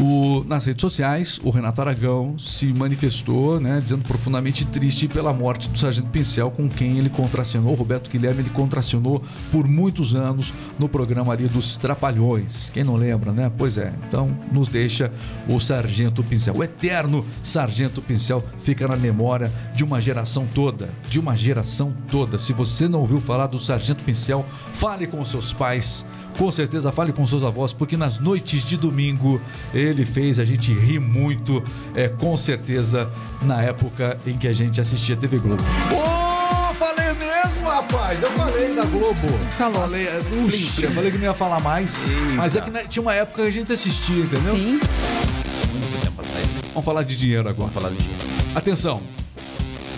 O, 0.00 0.44
nas 0.46 0.64
redes 0.64 0.80
sociais, 0.80 1.40
o 1.42 1.50
Renato 1.50 1.80
Aragão 1.80 2.38
se 2.38 2.72
manifestou, 2.72 3.58
né, 3.58 3.80
dizendo 3.82 4.06
profundamente 4.06 4.64
triste 4.64 5.08
pela 5.08 5.32
morte 5.32 5.68
do 5.68 5.76
Sargento 5.76 6.08
Pincel, 6.08 6.52
com 6.52 6.68
quem 6.68 6.98
ele 6.98 7.10
contracionou. 7.10 7.74
Roberto 7.74 8.08
Guilherme 8.08 8.42
ele 8.42 8.50
contracionou 8.50 9.20
por 9.50 9.66
muitos 9.66 10.14
anos 10.14 10.52
no 10.78 10.88
programa 10.88 11.32
ali 11.32 11.48
dos 11.48 11.76
Trapalhões. 11.76 12.70
Quem 12.70 12.84
não 12.84 12.94
lembra, 12.94 13.32
né? 13.32 13.50
Pois 13.58 13.76
é. 13.76 13.92
Então, 14.08 14.30
nos 14.52 14.68
deixa 14.68 15.10
o 15.48 15.58
Sargento 15.58 16.22
Pincel. 16.22 16.56
O 16.56 16.62
eterno 16.62 17.26
Sargento 17.42 18.00
Pincel 18.00 18.40
fica 18.60 18.86
na 18.86 18.96
memória 18.96 19.52
de 19.74 19.82
uma 19.82 20.00
geração 20.00 20.46
toda. 20.54 20.88
De 21.08 21.18
uma 21.18 21.36
geração 21.36 21.92
toda. 22.08 22.38
Se 22.38 22.52
você 22.52 22.86
não 22.86 23.00
ouviu 23.00 23.20
falar 23.20 23.48
do 23.48 23.58
Sargento 23.58 24.04
Pincel, 24.04 24.46
fale 24.74 25.08
com 25.08 25.24
seus 25.24 25.52
pais 25.52 26.06
com 26.38 26.50
certeza 26.52 26.92
fale 26.92 27.12
com 27.12 27.26
seus 27.26 27.42
avós, 27.42 27.72
porque 27.72 27.96
nas 27.96 28.18
noites 28.18 28.64
de 28.64 28.76
domingo 28.76 29.40
ele 29.74 30.06
fez 30.06 30.38
a 30.38 30.44
gente 30.44 30.72
rir 30.72 31.00
muito, 31.00 31.62
é, 31.94 32.08
com 32.08 32.36
certeza, 32.36 33.10
na 33.42 33.60
época 33.60 34.18
em 34.24 34.38
que 34.38 34.46
a 34.46 34.52
gente 34.52 34.80
assistia 34.80 35.16
TV 35.16 35.38
Globo. 35.38 35.62
Ô, 35.92 36.74
falei 36.74 37.06
mesmo, 37.14 37.66
rapaz! 37.66 38.22
Eu 38.22 38.30
falei 38.30 38.74
da 38.74 38.84
Globo. 38.84 39.28
Falou. 39.50 39.80
Falei, 39.80 40.06
é, 40.06 40.18
uxa, 40.46 40.86
eu 40.86 40.90
falei 40.92 41.10
que 41.10 41.18
não 41.18 41.24
ia 41.24 41.34
falar 41.34 41.60
mais, 41.60 42.08
mas 42.36 42.54
é 42.54 42.60
que 42.60 42.70
né, 42.70 42.84
tinha 42.88 43.02
uma 43.02 43.14
época 43.14 43.42
que 43.42 43.48
a 43.48 43.50
gente 43.50 43.72
assistia, 43.72 44.22
entendeu? 44.22 44.56
Sim. 44.58 44.70
Muito 44.70 46.00
tempo 46.00 46.20
atrás. 46.20 46.48
Vamos 46.72 46.84
falar 46.84 47.02
de 47.02 47.16
dinheiro 47.16 47.48
agora. 47.48 47.70
Vamos 47.70 47.74
falar 47.74 47.90
de 47.90 47.96
dinheiro. 47.96 48.24
Atenção. 48.54 49.02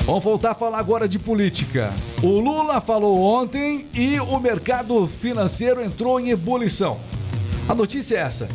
Vamos 0.06 0.24
voltar 0.24 0.52
a 0.52 0.54
falar 0.54 0.78
agora 0.78 1.06
de 1.06 1.18
política. 1.18 1.92
O 2.22 2.40
Lula 2.40 2.80
falou 2.80 3.20
ontem 3.20 3.86
e 3.94 4.18
o 4.18 4.40
mercado 4.40 5.06
financeiro 5.06 5.82
entrou 5.82 6.18
em 6.18 6.30
ebulição. 6.30 6.98
A 7.68 7.74
notícia 7.74 8.16
é 8.16 8.20
essa. 8.20 8.48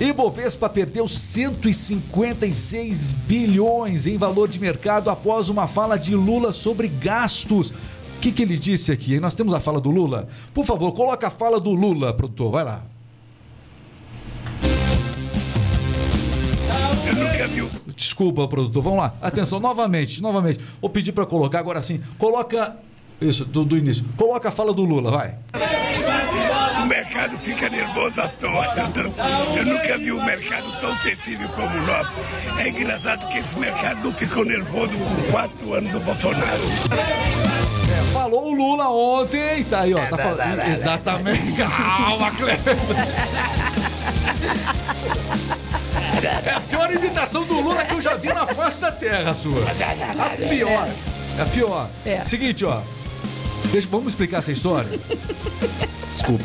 Ibovespa 0.00 0.68
perdeu 0.68 1.08
156 1.08 3.12
bilhões 3.12 4.06
em 4.06 4.16
valor 4.16 4.48
de 4.48 4.60
mercado 4.60 5.10
após 5.10 5.48
uma 5.48 5.66
fala 5.66 5.98
de 5.98 6.14
Lula 6.14 6.52
sobre 6.52 6.86
gastos. 6.86 7.70
O 7.70 8.20
que, 8.20 8.30
que 8.30 8.42
ele 8.42 8.56
disse 8.56 8.92
aqui? 8.92 9.18
Nós 9.18 9.34
temos 9.34 9.52
a 9.52 9.60
fala 9.60 9.80
do 9.80 9.90
Lula. 9.90 10.28
Por 10.54 10.64
favor, 10.64 10.92
coloca 10.92 11.28
a 11.28 11.30
fala 11.30 11.58
do 11.58 11.72
Lula, 11.72 12.14
produtor. 12.14 12.52
Vai 12.52 12.64
lá. 12.64 12.95
Desculpa, 17.94 18.46
produtor. 18.48 18.82
Vamos 18.82 18.98
lá. 18.98 19.14
Atenção, 19.20 19.60
novamente, 19.60 20.22
novamente. 20.22 20.60
Vou 20.80 20.90
pedir 20.90 21.12
para 21.12 21.26
colocar 21.26 21.58
agora 21.58 21.82
sim. 21.82 22.00
Coloca. 22.18 22.76
Isso, 23.20 23.46
do, 23.46 23.64
do 23.64 23.76
início. 23.76 24.04
Coloca 24.16 24.50
a 24.50 24.52
fala 24.52 24.74
do 24.74 24.84
Lula, 24.84 25.10
vai. 25.10 25.34
O 26.82 26.86
mercado 26.86 27.38
fica 27.38 27.68
nervoso 27.70 28.20
à 28.20 28.28
toa. 28.28 28.66
Eu 29.56 29.64
nunca 29.64 29.96
vi 29.96 30.12
um 30.12 30.22
mercado 30.22 30.66
tão 30.80 30.96
sensível 30.98 31.48
como 31.48 31.68
o 31.68 31.86
nosso. 31.86 32.12
É 32.58 32.68
engraçado 32.68 33.26
que 33.28 33.38
esse 33.38 33.58
mercado 33.58 34.04
não 34.04 34.12
ficou 34.12 34.44
nervoso 34.44 34.92
com 34.92 35.32
quatro 35.32 35.72
anos 35.72 35.90
do 35.92 36.00
Bolsonaro. 36.00 36.62
É, 37.88 38.12
falou 38.12 38.52
o 38.52 38.54
Lula 38.54 38.90
ontem. 38.90 39.64
Tá 39.64 39.80
aí, 39.80 39.94
ó. 39.94 40.06
Tá 40.06 40.18
falando. 40.18 40.68
Exatamente. 40.68 41.56
Calma, 41.64 42.30
Cleber. 42.32 42.76
É 46.22 46.52
a 46.52 46.60
pior 46.60 46.92
imitação 46.92 47.44
do 47.44 47.60
Lula 47.60 47.84
que 47.84 47.94
eu 47.94 48.00
já 48.00 48.16
vi 48.16 48.28
na 48.28 48.46
face 48.46 48.80
da 48.80 48.92
terra, 48.92 49.34
sua. 49.34 49.60
A 49.62 50.48
pior. 50.48 50.88
É 51.38 51.42
a 51.42 51.46
pior. 51.46 51.90
É. 52.04 52.22
Seguinte, 52.22 52.64
ó. 52.64 52.80
Deixa, 53.70 53.88
vamos 53.88 54.08
explicar 54.08 54.38
essa 54.38 54.52
história? 54.52 54.98
Desculpa. 56.12 56.44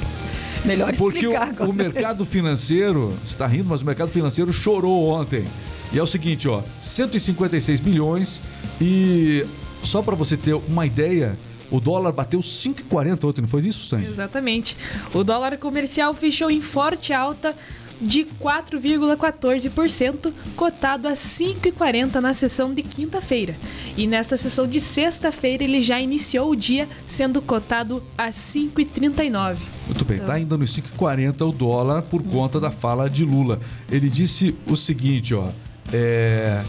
Melhor 0.66 0.96
Porque 0.96 1.28
o, 1.28 1.32
explicar 1.32 1.50
agora. 1.50 1.70
o 1.70 1.74
mercado 1.74 2.26
financeiro, 2.26 3.10
você 3.24 3.34
está 3.34 3.48
rindo, 3.48 3.66
mas 3.70 3.82
o 3.82 3.86
mercado 3.86 4.12
financeiro 4.12 4.52
chorou 4.52 5.08
ontem. 5.08 5.46
E 5.92 6.00
é 6.00 6.04
o 6.04 6.08
seguinte, 6.08 6.48
ó, 6.48 6.62
156 6.80 7.80
bilhões 7.82 8.42
e 8.80 9.46
só 9.84 10.02
para 10.02 10.16
você 10.16 10.38
ter 10.38 10.54
uma 10.54 10.86
ideia, 10.86 11.38
o 11.70 11.80
dólar 11.80 12.12
bateu 12.12 12.40
5,40 12.40 13.28
ontem, 13.28 13.42
não 13.42 13.48
foi 13.48 13.66
isso, 13.66 13.88
Sandy? 13.88 14.08
Exatamente. 14.08 14.78
O 15.14 15.24
dólar 15.24 15.58
comercial 15.58 16.14
fechou 16.14 16.52
em 16.52 16.62
forte 16.62 17.14
alta 17.14 17.56
de 18.02 18.26
4,14%, 18.42 20.34
cotado 20.56 21.08
a 21.08 21.12
5,40 21.12 22.16
na 22.16 22.34
sessão 22.34 22.74
de 22.74 22.82
quinta-feira. 22.82 23.56
E 23.96 24.08
nesta 24.08 24.36
sessão 24.36 24.68
de 24.68 24.82
sexta-feira 24.82 25.64
ele 25.64 25.82
já 25.82 26.02
iniciou 26.02 26.50
o 26.50 26.56
dia 26.56 26.90
sendo 27.06 27.42
cotado 27.42 28.04
a 28.18 28.30
5,39. 28.30 29.58
Muito 29.86 30.04
bem, 30.04 30.20
tá 30.20 30.34
ainda 30.34 30.58
nos 30.58 30.76
5,40 30.76 31.48
o 31.48 31.52
dólar 31.52 32.02
por 32.04 32.24
conta 32.24 32.60
da 32.60 32.72
fala 32.72 33.10
de 33.10 33.24
Lula. 33.24 33.60
Ele 33.90 34.10
disse 34.10 34.56
o 34.66 34.76
seguinte, 34.76 35.36
ó, 35.36 35.50
é... 35.94 36.64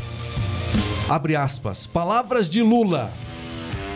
abre 1.08 1.34
aspas, 1.34 1.86
palavras 1.86 2.48
de 2.48 2.62
Lula. 2.62 3.10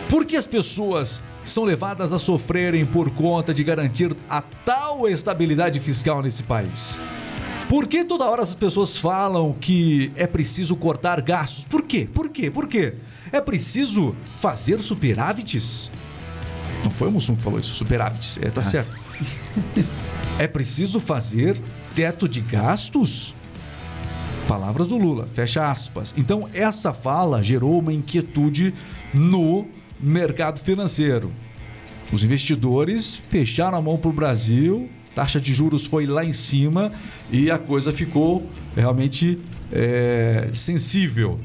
Por 0.09 0.25
que 0.25 0.37
as 0.37 0.47
pessoas 0.47 1.23
são 1.45 1.65
levadas 1.65 2.13
a 2.13 2.19
sofrerem 2.19 2.85
por 2.85 3.11
conta 3.11 3.53
de 3.53 3.63
garantir 3.63 4.17
a 4.29 4.41
tal 4.41 5.09
estabilidade 5.09 5.81
fiscal 5.81 6.23
nesse 6.23 6.43
país? 6.43 6.99
Por 7.69 7.89
que 7.89 8.05
toda 8.05 8.25
hora 8.25 8.43
as 8.43 8.55
pessoas 8.55 8.97
falam 8.97 9.53
que 9.53 10.13
é 10.15 10.27
preciso 10.27 10.77
cortar 10.77 11.21
gastos? 11.21 11.65
Por 11.65 11.83
quê? 11.83 12.09
Por 12.13 12.29
quê? 12.29 12.51
Por 12.51 12.69
quê? 12.69 12.95
É 13.33 13.41
preciso 13.41 14.15
fazer 14.41 14.81
superávites? 14.81 15.91
Não 16.85 16.91
foi 16.91 17.09
o 17.09 17.11
Mussum 17.11 17.35
que 17.35 17.43
falou 17.43 17.59
isso, 17.59 17.75
superávites. 17.75 18.39
É, 18.41 18.51
tá 18.51 18.63
certo. 18.63 18.93
É 20.39 20.47
preciso 20.47 21.01
fazer 21.01 21.59
teto 21.95 22.29
de 22.29 22.43
gastos? 22.43 23.35
Palavras 24.47 24.87
do 24.87 24.99
Lula, 24.99 25.27
fecha 25.33 25.71
aspas. 25.71 26.13
Então, 26.15 26.47
essa 26.53 26.93
fala 26.93 27.43
gerou 27.43 27.79
uma 27.79 27.91
inquietude 27.91 28.75
no 29.15 29.67
mercado 29.99 30.61
financeiro. 30.61 31.33
Os 32.13 32.23
investidores 32.23 33.17
fecharam 33.17 33.79
a 33.79 33.81
mão 33.83 33.97
para 33.97 34.11
o 34.11 34.13
Brasil, 34.13 34.91
taxa 35.17 35.41
de 35.41 35.55
juros 35.55 35.87
foi 35.87 36.05
lá 36.05 36.23
em 36.23 36.35
cima 36.35 36.93
e 37.33 37.51
a 37.51 37.57
coisa 37.57 37.91
ficou 37.91 38.47
realmente 38.77 39.39
é, 39.73 40.51
sensível. 40.53 41.41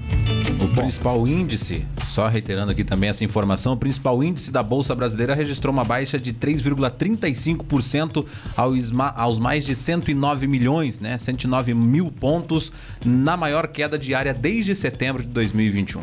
O 0.62 0.67
principal 0.75 1.25
índice, 1.25 1.86
só 2.05 2.27
reiterando 2.27 2.73
aqui 2.73 2.84
também 2.84 3.10
essa 3.10 3.23
informação, 3.23 3.71
o 3.71 3.77
principal 3.77 4.21
índice 4.21 4.51
da 4.51 4.62
Bolsa 4.62 4.93
Brasileira 4.93 5.34
registrou 5.34 5.73
uma 5.73 5.86
baixa 5.86 6.19
de 6.19 6.34
3,35% 6.34 8.25
aos, 8.57 8.91
aos 9.15 9.39
mais 9.39 9.65
de 9.65 9.73
109 9.73 10.47
milhões, 10.47 10.99
né? 10.99 11.17
109 11.17 11.73
mil 11.73 12.12
pontos, 12.12 12.73
na 13.05 13.38
maior 13.38 13.69
queda 13.69 13.97
diária 13.97 14.34
desde 14.34 14.75
setembro 14.75 15.23
de 15.23 15.29
2021. 15.29 16.01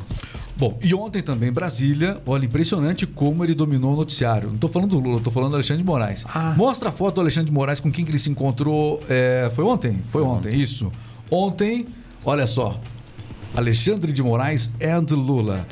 Bom, 0.59 0.77
e 0.83 0.93
ontem 0.93 1.23
também 1.23 1.53
Brasília, 1.53 2.21
olha, 2.27 2.45
impressionante 2.45 3.07
como 3.07 3.45
ele 3.45 3.55
dominou 3.55 3.95
o 3.95 3.97
noticiário. 3.97 4.51
Não 4.51 4.59
tô 4.59 4.67
falando 4.67 4.91
do 4.91 4.99
Lula, 4.99 5.21
tô 5.21 5.31
falando 5.31 5.51
do 5.51 5.55
Alexandre 5.55 5.85
de 5.85 5.87
Moraes. 5.87 6.27
Mostra 6.57 6.89
a 6.89 6.93
foto 6.93 7.15
do 7.15 7.21
Alexandre 7.21 7.47
de 7.51 7.55
Moraes 7.55 7.79
com 7.79 7.93
quem 7.93 8.05
que 8.05 8.11
ele 8.11 8.19
se 8.19 8.29
encontrou. 8.29 9.01
é, 9.09 9.49
foi 9.55 9.65
ontem? 9.65 10.03
Foi 10.09 10.23
ontem, 10.23 10.61
isso. 10.61 10.91
Ontem, 11.31 11.87
olha 12.25 12.47
só. 12.47 12.81
Alexandre 13.57 14.13
de 14.13 14.21
Moraes 14.21 14.73
and 14.83 15.15
Lula. 15.15 15.65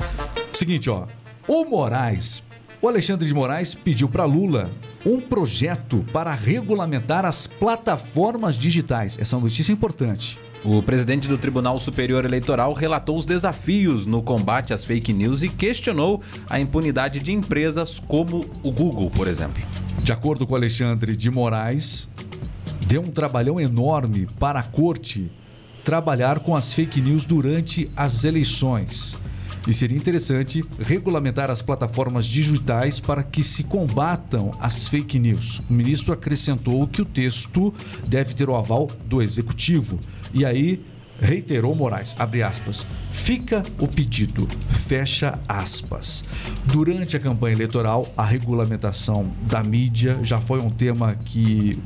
Seguinte, 0.53 0.89
ó. 0.89 1.05
O 1.47 1.65
Moraes, 1.65 2.43
o 2.81 2.87
Alexandre 2.87 3.27
de 3.27 3.33
Moraes 3.33 3.73
pediu 3.73 4.07
para 4.07 4.25
Lula 4.25 4.69
um 5.05 5.19
projeto 5.19 6.05
para 6.13 6.33
regulamentar 6.33 7.25
as 7.25 7.47
plataformas 7.47 8.55
digitais. 8.55 9.17
Essa 9.19 9.37
notícia 9.37 9.71
é 9.71 9.73
importante. 9.73 10.37
O 10.63 10.81
presidente 10.81 11.27
do 11.27 11.37
Tribunal 11.37 11.79
Superior 11.79 12.25
Eleitoral 12.25 12.73
relatou 12.73 13.17
os 13.17 13.25
desafios 13.25 14.05
no 14.05 14.21
combate 14.21 14.73
às 14.73 14.83
fake 14.83 15.13
news 15.13 15.43
e 15.43 15.49
questionou 15.49 16.21
a 16.49 16.59
impunidade 16.59 17.19
de 17.19 17.31
empresas 17.31 17.99
como 17.99 18.45
o 18.61 18.71
Google, 18.71 19.09
por 19.09 19.27
exemplo. 19.27 19.63
De 20.03 20.11
acordo 20.11 20.45
com 20.45 20.55
Alexandre 20.55 21.15
de 21.15 21.31
Moraes, 21.31 22.07
deu 22.85 23.01
um 23.01 23.11
trabalhão 23.11 23.59
enorme 23.59 24.27
para 24.39 24.59
a 24.59 24.63
corte 24.63 25.31
trabalhar 25.83 26.39
com 26.39 26.55
as 26.55 26.73
fake 26.73 26.99
news 27.01 27.23
durante 27.23 27.89
as 27.95 28.23
eleições. 28.23 29.21
E 29.67 29.73
seria 29.73 29.97
interessante 29.97 30.63
regulamentar 30.79 31.51
as 31.51 31.61
plataformas 31.61 32.25
digitais 32.25 33.01
para 33.01 33.21
que 33.21 33.43
se 33.43 33.65
combatam 33.65 34.51
as 34.61 34.87
fake 34.87 35.19
news. 35.19 35.61
O 35.69 35.73
ministro 35.73 36.13
acrescentou 36.13 36.87
que 36.87 37.01
o 37.01 37.05
texto 37.05 37.73
deve 38.07 38.33
ter 38.33 38.49
o 38.49 38.55
aval 38.55 38.87
do 39.05 39.21
executivo. 39.21 39.99
E 40.33 40.45
aí 40.45 40.81
reiterou 41.19 41.75
Moraes, 41.75 42.15
abre 42.17 42.43
aspas, 42.43 42.87
fica 43.11 43.63
o 43.79 43.87
pedido, 43.87 44.47
fecha 44.87 45.37
aspas. 45.49 46.23
Durante 46.65 47.17
a 47.17 47.19
campanha 47.19 47.55
eleitoral, 47.55 48.07
a 48.15 48.23
regulamentação 48.23 49.31
da 49.49 49.63
mídia 49.63 50.17
já 50.23 50.37
foi 50.37 50.61
um 50.61 50.69
tema 50.69 51.13
que 51.13 51.77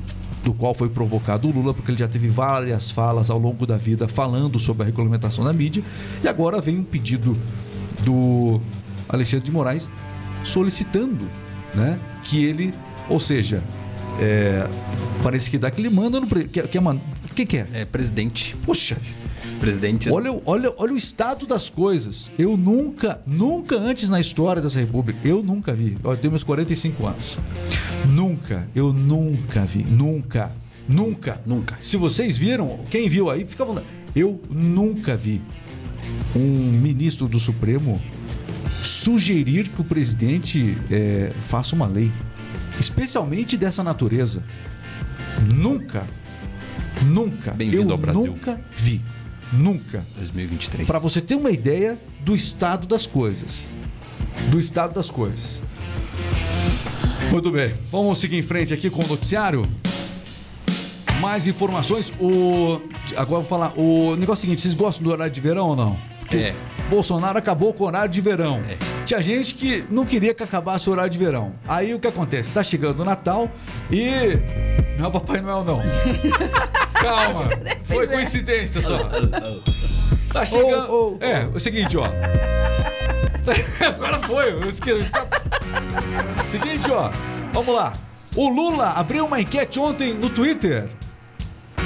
do 0.44 0.54
qual 0.54 0.74
foi 0.74 0.90
provocado 0.90 1.48
o 1.48 1.52
Lula, 1.52 1.74
porque 1.74 1.92
ele 1.92 2.00
já 2.00 2.08
teve 2.08 2.28
várias 2.28 2.90
falas 2.90 3.30
ao 3.30 3.38
longo 3.38 3.66
da 3.66 3.78
vida 3.78 4.08
falando 4.08 4.58
sobre 4.58 4.84
a 4.84 4.86
regulamentação 4.88 5.44
da 5.44 5.54
mídia, 5.54 5.84
e 6.24 6.28
agora 6.28 6.60
vem 6.60 6.80
um 6.80 6.84
pedido 6.84 7.38
do 8.04 8.60
Alexandre 9.10 9.46
de 9.46 9.52
Moraes 9.52 9.90
solicitando, 10.44 11.26
né, 11.74 12.00
que 12.24 12.44
ele, 12.44 12.74
ou 13.10 13.20
seja, 13.20 13.62
é, 14.20 14.68
parece 15.24 15.50
que 15.50 15.58
dá 15.58 15.70
que 15.72 15.80
ele 15.82 15.90
manda 15.90 16.20
no 16.20 16.28
que, 16.28 16.44
que 16.46 16.60
é 16.60 16.64
o 16.64 16.68
que 17.34 17.46
que 17.46 17.58
é? 17.58 17.68
É 17.74 17.86
presidente. 17.86 18.56
Poxa 18.66 18.96
vida. 18.96 19.16
Presidente. 19.60 20.10
Olha, 20.10 20.34
o- 20.34 20.42
olha, 20.46 20.74
olha 20.78 20.94
o 20.94 20.98
estado 20.98 21.46
das 21.46 21.70
coisas. 21.70 22.32
Eu 22.38 22.58
nunca, 22.58 23.22
nunca 23.28 23.76
antes 23.78 24.10
na 24.10 24.20
história 24.20 24.62
dessa 24.62 24.80
república, 24.80 25.20
eu 25.24 25.42
nunca 25.44 25.72
vi. 25.74 25.98
Eu 26.04 26.18
tenho 26.18 26.32
meus 26.32 26.44
45 26.44 27.06
anos. 27.08 27.38
Nunca, 28.08 28.68
eu 28.76 28.92
nunca 28.92 29.62
vi. 29.64 29.84
Nunca, 29.84 30.52
nunca. 30.90 31.40
Nunca. 31.46 31.78
Se 31.82 31.96
vocês 31.96 32.38
viram, 32.38 32.80
quem 32.90 33.08
viu 33.08 33.30
aí, 33.30 33.46
fica 33.46 33.64
vontade. 33.64 33.86
Eu 34.16 34.42
nunca 34.50 35.16
vi 35.16 35.42
um 36.36 36.72
ministro 36.72 37.28
do 37.28 37.40
Supremo 37.40 38.02
sugerir 38.84 39.70
que 39.70 39.82
o 39.82 39.84
presidente 39.84 40.78
é, 40.90 41.32
faça 41.48 41.76
uma 41.76 41.88
lei, 41.88 42.12
especialmente 42.80 43.58
dessa 43.58 43.84
natureza. 43.84 44.44
Nunca, 45.54 46.06
nunca, 47.06 47.52
Bem-vindo 47.52 47.90
eu 47.90 47.92
ao 47.92 47.98
Brasil. 47.98 48.32
nunca 48.34 48.60
vi, 48.74 49.02
nunca. 49.52 50.04
2023. 50.18 50.88
Para 50.88 51.00
você 51.00 51.22
ter 51.22 51.36
uma 51.36 51.52
ideia 51.52 52.00
do 52.22 52.36
estado 52.36 52.88
das 52.88 53.06
coisas. 53.08 53.64
Do 54.50 54.60
estado 54.60 54.94
das 54.94 55.10
coisas. 55.10 55.62
Muito 57.32 57.52
bem, 57.52 57.74
vamos 57.92 58.20
seguir 58.20 58.38
em 58.38 58.42
frente 58.42 58.74
aqui 58.74 58.90
com 58.90 59.04
o 59.04 59.08
noticiário. 59.08 59.64
Mais 61.20 61.48
informações. 61.48 62.12
O 62.20 62.82
agora 63.16 63.38
eu 63.38 63.42
vou 63.42 63.44
falar. 63.44 63.74
O 63.78 64.16
negócio 64.16 64.32
é 64.32 64.34
o 64.34 64.36
seguinte: 64.42 64.62
vocês 64.62 64.74
gostam 64.74 65.04
do 65.04 65.12
horário 65.12 65.32
de 65.32 65.40
verão 65.40 65.68
ou 65.68 65.76
não? 65.76 66.11
É. 66.38 66.54
Bolsonaro 66.90 67.38
acabou 67.38 67.74
com 67.74 67.84
o 67.86 67.88
horário 67.88 68.10
de 68.12 68.20
verão. 68.22 68.60
É. 68.70 68.78
Tinha 69.06 69.22
gente 69.22 69.56
que 69.56 69.86
não 69.90 70.06
queria 70.06 70.34
que 70.34 70.44
acabasse 70.44 70.90
o 70.90 70.92
horário 70.92 71.10
de 71.12 71.18
verão. 71.18 71.54
Aí 71.68 71.94
o 71.94 72.00
que 72.00 72.08
acontece? 72.08 72.52
Tá 72.52 72.64
chegando 72.64 73.00
o 73.02 73.06
Natal 73.06 73.50
e. 73.90 74.38
Não 75.00 75.08
é 75.08 75.12
Papai 75.12 75.42
Noel, 75.42 75.64
não. 75.64 75.82
Calma. 76.94 77.46
Foi 77.86 78.08
coincidência 78.08 78.82
só. 78.82 78.98
Tá 80.32 80.46
chegando. 80.46 80.88
Oh, 80.92 81.18
oh, 81.20 81.24
É, 81.26 81.46
o 81.54 81.60
seguinte, 81.60 81.98
ó. 81.98 82.06
Agora 83.86 84.20
foi. 84.20 84.52
Eu 84.54 84.68
esque- 84.70 84.90
eu 84.92 85.00
esca- 85.00 85.26
Seguinte, 86.44 86.92
ó. 86.92 87.12
Vamos 87.54 87.74
lá. 87.76 87.94
O 88.36 88.48
Lula 88.50 88.92
abriu 88.92 89.26
uma 89.26 89.42
enquete 89.42 89.80
ontem 89.80 90.14
no 90.14 90.30
Twitter. 90.30 90.88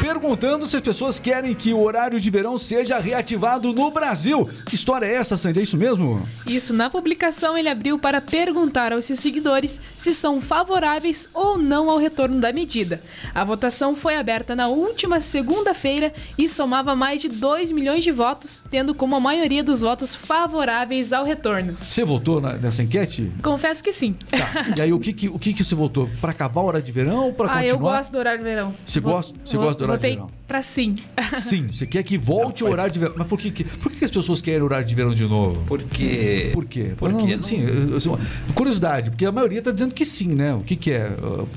Perguntando 0.05 0.67
se 0.67 0.75
as 0.77 0.83
pessoas 0.83 1.19
querem 1.19 1.55
que 1.55 1.73
o 1.73 1.81
horário 1.81 2.19
de 2.21 2.29
verão 2.29 2.59
seja 2.59 2.99
reativado 2.99 3.73
no 3.73 3.89
Brasil. 3.89 4.47
Que 4.67 4.75
história 4.75 5.07
é 5.07 5.15
essa, 5.15 5.35
Sandy? 5.35 5.59
É 5.59 5.63
isso 5.63 5.75
mesmo? 5.75 6.21
Isso, 6.45 6.75
na 6.75 6.91
publicação 6.91 7.57
ele 7.57 7.67
abriu 7.67 7.97
para 7.97 8.21
perguntar 8.21 8.93
aos 8.93 9.05
seus 9.05 9.19
seguidores 9.19 9.81
se 9.97 10.13
são 10.13 10.39
favoráveis 10.39 11.27
ou 11.33 11.57
não 11.57 11.89
ao 11.89 11.97
retorno 11.97 12.39
da 12.39 12.53
medida. 12.53 12.99
A 13.33 13.43
votação 13.43 13.95
foi 13.95 14.15
aberta 14.15 14.55
na 14.55 14.67
última 14.67 15.19
segunda-feira 15.19 16.13
e 16.37 16.47
somava 16.47 16.95
mais 16.95 17.19
de 17.19 17.27
2 17.29 17.71
milhões 17.71 18.03
de 18.03 18.11
votos, 18.11 18.63
tendo 18.69 18.93
como 18.93 19.15
a 19.15 19.19
maioria 19.19 19.63
dos 19.63 19.81
votos 19.81 20.13
favoráveis 20.13 21.13
ao 21.13 21.25
retorno. 21.25 21.75
Você 21.89 22.03
votou 22.05 22.39
na- 22.39 22.53
nessa 22.53 22.83
enquete? 22.83 23.31
Confesso 23.41 23.83
que 23.83 23.91
sim. 23.91 24.13
Tá. 24.29 24.65
E 24.77 24.81
aí, 24.83 24.93
o 24.93 24.99
que, 24.99 25.11
que, 25.11 25.27
o 25.29 25.39
que, 25.39 25.51
que 25.51 25.63
você 25.63 25.73
votou? 25.73 26.07
Pra 26.21 26.29
acabar 26.29 26.61
a 26.61 26.63
hora 26.63 26.81
de 26.81 26.91
verão 26.91 27.23
ou 27.23 27.33
pra 27.33 27.47
ah, 27.47 27.53
continuar? 27.55 27.69
eu 27.73 27.79
gosto 27.79 28.11
do 28.11 28.19
horário 28.19 28.39
de 28.39 28.45
verão. 28.45 28.73
Você 28.85 28.99
Vo- 28.99 29.09
gosta- 29.09 29.33
você 29.43 29.57
vo- 29.57 29.63
gosta 29.63 29.79
do 29.79 29.83
horário 29.85 29.94
verão? 29.97 30.27
pra 30.47 30.61
sim. 30.61 30.95
Sim, 31.31 31.67
você 31.71 31.85
quer 31.85 32.03
que 32.03 32.17
volte 32.17 32.63
o 32.63 32.69
horário 32.69 32.91
de 32.91 32.99
verão. 32.99 33.15
Mas 33.17 33.27
por 33.27 33.39
que, 33.39 33.51
que- 33.51 33.63
por 33.63 33.91
que 33.91 34.03
as 34.05 34.11
pessoas 34.11 34.41
querem 34.41 34.61
horário 34.61 34.85
de 34.85 34.93
verão 34.95 35.13
de 35.13 35.25
novo? 35.25 35.63
Porque. 35.65 36.49
Por 36.53 36.65
quê? 36.65 36.93
Porque 36.95 37.15
Não, 37.15 37.27
não- 37.27 37.41
sim, 37.41 37.65
assim, 37.95 38.15
curiosidade, 38.53 39.09
porque 39.09 39.25
a 39.25 39.31
maioria 39.31 39.59
está 39.59 39.71
dizendo 39.71 39.93
que 39.93 40.05
sim, 40.05 40.29
né? 40.35 40.53
O 40.53 40.61
que, 40.61 40.75
que 40.75 40.91
é? 40.91 41.09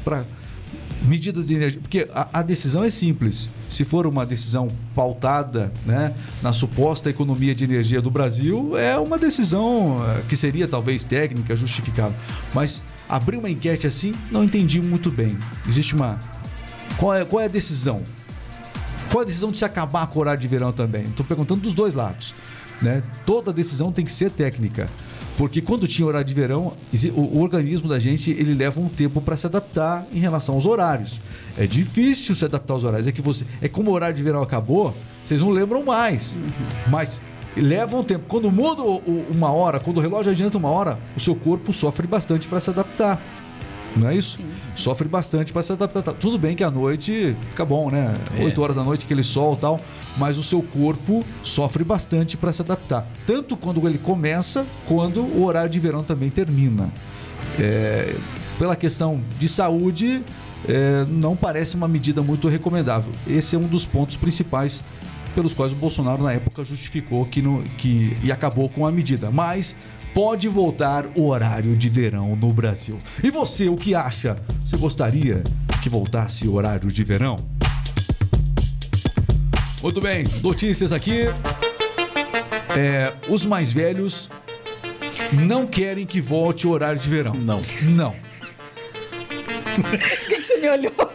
Para 0.04 0.24
medida 1.02 1.42
de 1.42 1.54
energia. 1.54 1.80
Porque 1.80 2.06
a, 2.12 2.40
a 2.40 2.42
decisão 2.42 2.82
é 2.82 2.90
simples. 2.90 3.50
Se 3.68 3.84
for 3.84 4.06
uma 4.06 4.26
decisão 4.26 4.68
pautada 4.94 5.72
né, 5.86 6.12
na 6.42 6.52
suposta 6.52 7.08
economia 7.08 7.54
de 7.54 7.64
energia 7.64 8.00
do 8.02 8.10
Brasil, 8.10 8.76
é 8.76 8.98
uma 8.98 9.16
decisão 9.18 9.96
uh, 9.98 10.24
que 10.28 10.36
seria 10.36 10.66
talvez 10.66 11.04
técnica, 11.04 11.54
justificável. 11.54 12.14
Mas 12.54 12.82
abrir 13.08 13.36
uma 13.36 13.48
enquete 13.48 13.86
assim, 13.86 14.12
não 14.30 14.42
entendi 14.44 14.80
muito 14.80 15.10
bem. 15.10 15.36
Existe 15.68 15.94
uma. 15.94 16.18
Qual 16.96 17.14
é, 17.14 17.24
qual 17.24 17.40
é 17.42 17.44
a 17.44 17.48
decisão? 17.48 18.02
Qual 19.10 19.22
a 19.22 19.24
decisão 19.24 19.50
de 19.50 19.58
se 19.58 19.64
acabar 19.64 20.06
com 20.06 20.18
o 20.18 20.22
horário 20.22 20.40
de 20.40 20.48
verão 20.48 20.72
também? 20.72 21.04
Estou 21.04 21.24
perguntando 21.24 21.62
dos 21.62 21.72
dois 21.72 21.94
lados. 21.94 22.34
Né? 22.82 23.02
Toda 23.24 23.52
decisão 23.52 23.90
tem 23.90 24.04
que 24.04 24.12
ser 24.12 24.30
técnica. 24.30 24.88
Porque 25.38 25.62
quando 25.62 25.86
tinha 25.86 26.06
horário 26.06 26.26
de 26.26 26.34
verão, 26.34 26.72
o, 27.14 27.40
organismo 27.40 27.88
da 27.88 27.98
gente 28.00 28.32
ele 28.32 28.54
leva 28.54 28.80
um 28.80 28.88
tempo 28.88 29.20
para 29.20 29.36
se 29.36 29.46
adaptar 29.46 30.04
em 30.12 30.18
relação 30.18 30.56
aos 30.56 30.66
horários. 30.66 31.20
É 31.56 31.64
difícil 31.64 32.34
se 32.34 32.44
adaptar 32.44 32.74
aos 32.74 32.82
horários. 32.82 33.06
É 33.06 33.12
que 33.12 33.22
você, 33.22 33.46
é 33.62 33.68
como 33.68 33.92
o 33.92 33.94
horário 33.94 34.16
de 34.16 34.22
verão 34.22 34.42
acabou, 34.42 34.92
vocês 35.22 35.40
não 35.40 35.50
lembram 35.50 35.84
mais. 35.84 36.36
Mas 36.88 37.20
leva 37.56 37.96
um 37.96 38.02
tempo. 38.02 38.24
Quando 38.26 38.50
muda 38.50 38.82
uma 38.82 39.52
hora, 39.52 39.78
quando 39.78 39.98
o 39.98 40.00
relógio 40.00 40.32
adianta 40.32 40.58
uma 40.58 40.70
hora, 40.70 40.98
o 41.16 41.20
seu 41.20 41.36
corpo 41.36 41.72
sofre 41.72 42.06
bastante 42.06 42.48
para 42.48 42.60
se 42.60 42.70
adaptar. 42.70 43.22
Não 43.98 44.08
é 44.08 44.16
isso? 44.16 44.38
Sofre 44.74 45.08
bastante 45.08 45.52
para 45.52 45.62
se 45.62 45.72
adaptar. 45.72 46.02
Tá, 46.02 46.12
Tudo 46.12 46.38
bem 46.38 46.54
que 46.54 46.64
à 46.64 46.70
noite 46.70 47.36
fica 47.50 47.64
bom, 47.64 47.90
né? 47.90 48.14
É. 48.36 48.44
8 48.44 48.60
horas 48.62 48.76
da 48.76 48.84
noite, 48.84 49.04
aquele 49.04 49.22
sol 49.22 49.54
e 49.54 49.58
tal. 49.58 49.80
Mas 50.16 50.38
o 50.38 50.42
seu 50.42 50.62
corpo 50.62 51.24
sofre 51.42 51.84
bastante 51.84 52.36
para 52.36 52.52
se 52.52 52.62
adaptar. 52.62 53.06
Tanto 53.26 53.56
quando 53.56 53.86
ele 53.86 53.98
começa, 53.98 54.66
quando 54.86 55.20
o 55.20 55.44
horário 55.44 55.70
de 55.70 55.78
verão 55.78 56.02
também 56.02 56.30
termina. 56.30 56.88
É, 57.58 58.14
pela 58.58 58.74
questão 58.74 59.20
de 59.38 59.48
saúde, 59.48 60.22
é, 60.68 61.04
não 61.08 61.36
parece 61.36 61.76
uma 61.76 61.86
medida 61.86 62.22
muito 62.22 62.48
recomendável. 62.48 63.12
Esse 63.26 63.54
é 63.54 63.58
um 63.58 63.66
dos 63.66 63.86
pontos 63.86 64.16
principais 64.16 64.82
pelos 65.34 65.54
quais 65.54 65.72
o 65.72 65.76
Bolsonaro 65.76 66.22
na 66.22 66.32
época 66.32 66.64
justificou 66.64 67.24
que, 67.24 67.40
não, 67.40 67.62
que 67.62 68.16
e 68.22 68.32
acabou 68.32 68.68
com 68.68 68.86
a 68.86 68.90
medida. 68.90 69.30
Mas 69.30 69.76
pode 70.18 70.48
voltar 70.48 71.06
o 71.14 71.28
horário 71.28 71.76
de 71.76 71.88
verão 71.88 72.34
no 72.34 72.52
Brasil. 72.52 72.98
E 73.22 73.30
você, 73.30 73.68
o 73.68 73.76
que 73.76 73.94
acha? 73.94 74.36
Você 74.66 74.76
gostaria 74.76 75.44
que 75.80 75.88
voltasse 75.88 76.48
o 76.48 76.54
horário 76.54 76.88
de 76.88 77.04
verão? 77.04 77.36
Muito 79.80 80.00
bem, 80.00 80.24
notícias 80.42 80.92
aqui. 80.92 81.20
É, 82.76 83.12
os 83.28 83.46
mais 83.46 83.70
velhos 83.70 84.28
não 85.32 85.64
querem 85.64 86.04
que 86.04 86.20
volte 86.20 86.66
o 86.66 86.70
horário 86.70 86.98
de 86.98 87.08
verão. 87.08 87.34
Não. 87.34 87.60
Não. 87.82 88.10
Por 89.80 89.98
que, 90.28 90.36
que 90.36 90.42
você 90.42 90.56
me 90.56 90.68
olhou? 90.68 91.07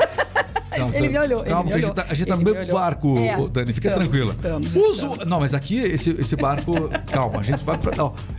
Não, 0.80 0.94
Ele 0.94 1.10
me 1.10 1.18
olhou, 1.20 1.40
ele 1.42 1.50
Calma, 1.50 1.64
me 1.64 1.70
que 1.70 1.74
a 1.74 1.78
gente 1.78 1.84
olhou. 1.86 1.96
tá, 1.96 2.06
a 2.10 2.14
gente 2.14 2.28
tá 2.28 2.36
no 2.38 2.44
me 2.44 2.52
mesmo 2.52 2.74
barco, 2.74 3.18
É, 3.18 3.48
Dani, 3.50 3.74
fica 3.74 3.88
estamos, 3.90 4.10
tranquila. 4.10 4.32
estamos, 4.32 4.76
Uso- 4.76 4.92
estamos. 5.12 5.28
Não, 5.28 5.40
mas 5.40 5.54
aqui 5.54 5.76
esse, 5.80 6.12
esse 6.20 6.36
barco. 6.36 6.72
calma, 7.12 7.40
a 7.40 7.44
gente 7.44 7.64
vai 7.64 7.78
pra. 7.78 7.92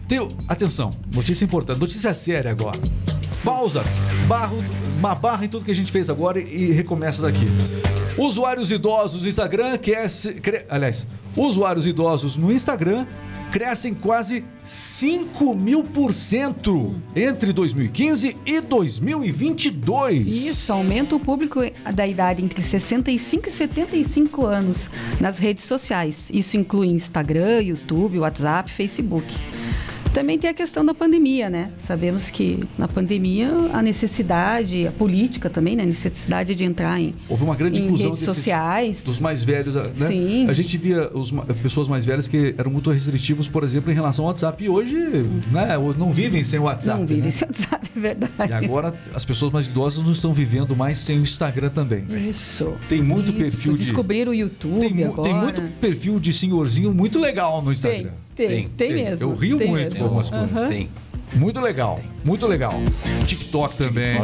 Tem, 0.09 0.27
atenção, 0.49 0.91
notícia 1.15 1.45
importante, 1.45 1.79
notícia 1.81 2.13
séria 2.15 2.51
agora. 2.51 2.79
Pausa, 3.45 3.85
barro, 4.27 4.57
uma 4.99 5.15
barra 5.15 5.45
em 5.45 5.49
tudo 5.49 5.65
que 5.65 5.71
a 5.71 5.75
gente 5.75 5.93
fez 5.93 6.09
agora 6.09 6.41
e, 6.41 6.45
e 6.71 6.73
recomeça 6.73 7.23
daqui. 7.23 7.47
Usuários 8.17 8.71
idosos 8.71 9.23
no 9.23 9.29
Instagram, 9.29 9.77
cresce, 9.79 10.35
cre, 10.35 10.65
aliás, 10.69 11.07
usuários 11.37 11.87
idosos 11.87 12.37
no 12.37 12.53
Instagram 12.53 13.07
crescem 13.51 13.95
quase 13.95 14.45
5 14.65 15.55
mil 15.55 15.85
por 15.85 16.13
cento 16.13 16.93
entre 17.15 17.53
2015 17.53 18.37
e 18.45 18.61
2022. 18.61 20.27
Isso, 20.27 20.73
aumenta 20.73 21.15
o 21.15 21.21
público 21.21 21.61
da 21.95 22.05
idade 22.05 22.45
entre 22.45 22.61
65 22.61 23.47
e 23.47 23.51
75 23.53 24.45
anos 24.45 24.91
nas 25.21 25.39
redes 25.39 25.65
sociais. 25.65 26.31
Isso 26.33 26.57
inclui 26.57 26.89
Instagram, 26.89 27.61
YouTube, 27.63 28.19
WhatsApp, 28.19 28.69
Facebook. 28.69 29.33
Também 30.15 30.39
tem 30.39 30.49
a 30.49 30.55
questão 30.55 30.85
da 30.87 30.95
pandemia, 30.95 31.51
né? 31.51 31.73
Sabemos 31.77 32.31
que 32.31 32.61
na 32.79 32.87
pandemia 32.87 33.51
a 33.73 33.83
necessidade, 33.83 34.87
a 34.87 34.93
política 34.93 35.51
também, 35.51 35.75
né? 35.75 35.83
A 35.83 35.87
necessidade 35.87 36.55
de 36.55 36.63
entrar 36.63 37.01
em, 37.01 37.13
Houve 37.29 37.43
uma 37.43 37.57
grande 37.57 37.81
inclusão 37.83 38.07
redes 38.11 38.21
desses- 38.21 38.35
sociais. 38.37 39.05
dos 39.05 39.19
mais 39.19 39.43
velhos, 39.43 39.75
né? 39.75 39.91
Sim. 40.07 40.47
A 40.49 40.53
gente 40.53 40.79
via 40.79 41.11
os 41.13 41.33
pessoas 41.61 41.89
mais 41.89 42.05
velhas 42.05 42.29
que 42.29 42.55
eram 42.57 42.71
muito 42.71 42.91
restritivos, 42.93 43.49
por 43.49 43.65
exemplo, 43.65 43.91
em 43.91 43.95
relação 43.95 44.25
ao 44.25 44.31
WhatsApp. 44.31 44.63
E 44.65 44.69
hoje, 44.69 44.95
né, 45.51 45.77
não 45.99 46.13
vivem 46.13 46.45
sem 46.45 46.61
o 46.61 46.63
WhatsApp. 46.63 47.01
Não 47.01 47.07
vive 47.07 47.23
né? 47.23 47.31
sem 47.31 47.49
WhatsApp, 47.49 47.91
é 47.97 48.01
verdade. 48.01 48.51
E 48.51 48.53
agora 48.53 48.95
as 49.15 49.25
pessoas 49.25 49.53
mais 49.53 49.67
idosas 49.67 50.03
não 50.05 50.13
estão 50.13 50.33
vivendo 50.33 50.77
mais 50.77 50.97
sem 50.99 51.19
o 51.19 51.23
Instagram 51.23 51.71
também. 51.71 52.05
Isso. 52.29 52.73
Tem 52.89 53.03
muito 53.03 53.31
Isso. 53.33 53.39
perfil 53.39 53.73
de- 53.75 53.85
Descobrir 53.85 54.29
o 54.29 54.33
YouTube 54.33 54.79
Tem, 54.89 55.05
agora. 55.05 55.23
tem 55.23 55.35
muito 55.35 55.61
perfil 55.81 56.21
de 56.21 56.33
senhorzinho 56.33 56.95
muito 56.95 57.19
legal 57.19 57.61
no 57.61 57.73
Instagram. 57.73 57.99
tem, 58.05 58.11
tem, 58.35 58.49
Tem, 58.49 58.69
tem. 58.69 58.93
mesmo. 58.95 59.31
Eu 59.31 59.35
rio 59.37 59.57
tem 59.57 59.69
muito 59.69 59.83
mesmo. 59.85 59.99
com 59.99 60.05
algumas 60.05 60.31
coisas. 60.31 60.51
Aham. 60.57 60.69
Tem. 60.69 60.91
Muito 61.35 61.59
legal, 61.61 61.99
muito 62.25 62.47
legal. 62.47 62.75
TikTok 63.27 63.77
também. 63.77 64.17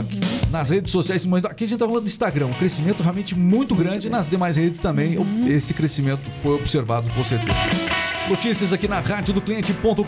Nas 0.50 0.70
redes 0.70 0.92
sociais, 0.92 1.24
mas 1.24 1.44
aqui 1.44 1.64
a 1.64 1.66
gente 1.66 1.78
tá 1.78 1.86
falando 1.86 2.04
do 2.04 2.08
Instagram, 2.08 2.46
um 2.46 2.52
crescimento 2.54 3.02
realmente 3.02 3.36
muito, 3.36 3.74
grande. 3.74 4.08
Nas 4.08 4.28
demais 4.28 4.54
redes 4.56 4.78
também, 4.78 5.18
Uhum. 5.18 5.48
esse 5.48 5.74
crescimento 5.74 6.20
foi 6.40 6.54
observado 6.54 7.10
com 7.10 7.24
certeza. 7.24 7.52
Notícias 8.30 8.72
aqui 8.72 8.86
na 8.86 9.00
rádio 9.00 9.34
do 9.34 9.40
cliente.com.br. 9.40 10.04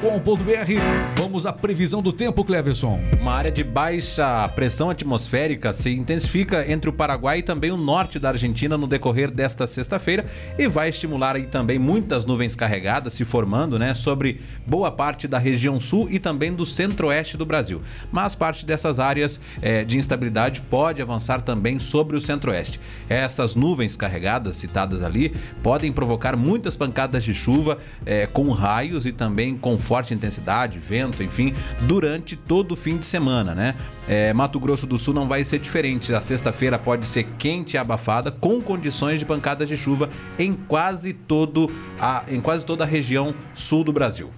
Vamos 1.17 1.45
à 1.45 1.53
previsão 1.53 2.01
do 2.01 2.13
tempo, 2.13 2.45
Cleverson. 2.45 3.01
Uma 3.21 3.33
área 3.33 3.51
de 3.51 3.65
baixa 3.65 4.49
pressão 4.51 4.91
atmosférica 4.91 5.73
se 5.73 5.91
intensifica 5.91 6.65
entre 6.71 6.89
o 6.89 6.93
Paraguai 6.93 7.39
e 7.39 7.43
também 7.43 7.73
o 7.73 7.77
norte 7.77 8.21
da 8.21 8.29
Argentina 8.29 8.79
no 8.79 8.87
decorrer 8.87 9.29
desta 9.29 9.67
sexta-feira 9.67 10.25
e 10.57 10.69
vai 10.69 10.89
estimular 10.89 11.35
aí 11.35 11.47
também 11.47 11.81
muitas 11.81 12.25
nuvens 12.25 12.55
carregadas 12.55 13.13
se 13.15 13.25
formando, 13.25 13.77
né, 13.77 13.93
sobre 13.93 14.41
boa 14.65 14.93
parte 14.93 15.27
da 15.27 15.39
região 15.39 15.81
sul 15.81 16.07
e 16.09 16.21
também 16.21 16.53
do 16.53 16.65
centro-oeste 16.65 17.37
do 17.37 17.45
Brasil. 17.45 17.83
Mas 18.13 18.37
parte 18.37 18.65
dessas 18.65 19.01
áreas 19.01 19.41
eh, 19.61 19.85
de 19.85 19.99
instabilidade 19.99 20.61
pode 20.61 21.03
avançar 21.03 21.43
também 21.43 21.81
sobre 21.81 22.17
o 22.17 22.21
centro-oeste. 22.21 22.79
Essas 23.09 23.57
nuvens 23.57 23.97
carregadas 23.97 24.55
citadas 24.55 25.03
ali 25.03 25.35
podem 25.61 25.91
provocar 25.91 26.37
muitas 26.37 26.77
pancadas 26.77 27.25
de 27.25 27.35
chuva, 27.35 27.79
é, 28.13 28.27
com 28.27 28.51
raios 28.51 29.07
e 29.07 29.13
também 29.13 29.57
com 29.57 29.79
forte 29.79 30.13
intensidade, 30.13 30.79
vento, 30.79 31.23
enfim, 31.23 31.55
durante 31.83 32.37
todo 32.37 32.73
o 32.73 32.77
fim 32.77 32.99
de 32.99 33.07
semana, 33.07 33.55
né? 33.55 33.75
É, 34.07 34.33
Mato 34.35 34.61
Grosso 34.61 34.87
do 34.87 34.99
Sul 34.99 35.15
não 35.15 35.27
vai 35.27 35.45
ser 35.45 35.59
diferente. 35.59 36.13
A 36.13 36.21
sexta-feira 36.21 36.79
pode 36.79 37.07
ser 37.07 37.25
quente 37.39 37.75
e 37.75 37.79
abafada, 37.79 38.31
com 38.31 38.61
condições 38.61 39.19
de 39.19 39.25
pancadas 39.25 39.69
de 39.69 39.77
chuva 39.77 40.11
em 40.39 40.53
quase, 40.53 41.15
todo 41.15 41.71
a, 41.99 42.25
em 42.29 42.41
quase 42.41 42.67
toda 42.67 42.85
a 42.85 42.87
região 42.87 43.35
sul 43.55 43.83
do 43.83 43.93
Brasil. 43.93 44.31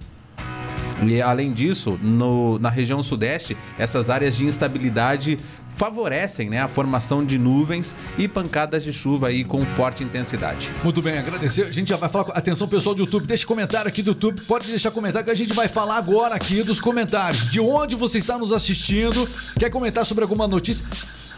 E 1.03 1.21
além 1.21 1.51
disso, 1.51 1.99
no, 2.01 2.57
na 2.59 2.69
região 2.69 3.01
sudeste, 3.03 3.57
essas 3.77 4.09
áreas 4.09 4.35
de 4.35 4.45
instabilidade 4.45 5.37
favorecem 5.67 6.49
né, 6.49 6.61
a 6.61 6.67
formação 6.67 7.23
de 7.25 7.37
nuvens 7.37 7.95
e 8.17 8.27
pancadas 8.27 8.83
de 8.83 8.93
chuva 8.93 9.27
aí 9.27 9.43
com 9.43 9.65
forte 9.65 10.03
intensidade. 10.03 10.71
Muito 10.83 11.01
bem, 11.01 11.17
agradecer. 11.17 11.63
A 11.63 11.71
gente 11.71 11.89
já 11.89 11.97
vai 11.97 12.09
falar. 12.09 12.29
Atenção, 12.29 12.67
pessoal 12.67 12.95
do 12.95 13.01
YouTube, 13.01 13.25
deixa 13.25 13.45
comentário 13.45 13.87
aqui 13.87 14.01
do 14.01 14.11
YouTube. 14.11 14.41
Pode 14.43 14.67
deixar 14.67 14.91
comentário 14.91 15.25
que 15.25 15.31
a 15.31 15.35
gente 15.35 15.53
vai 15.53 15.67
falar 15.67 15.97
agora 15.97 16.35
aqui 16.35 16.63
dos 16.63 16.79
comentários. 16.79 17.49
De 17.49 17.59
onde 17.59 17.95
você 17.95 18.17
está 18.17 18.37
nos 18.37 18.53
assistindo? 18.53 19.27
Quer 19.59 19.69
comentar 19.69 20.05
sobre 20.05 20.23
alguma 20.23 20.47
notícia? 20.47 20.85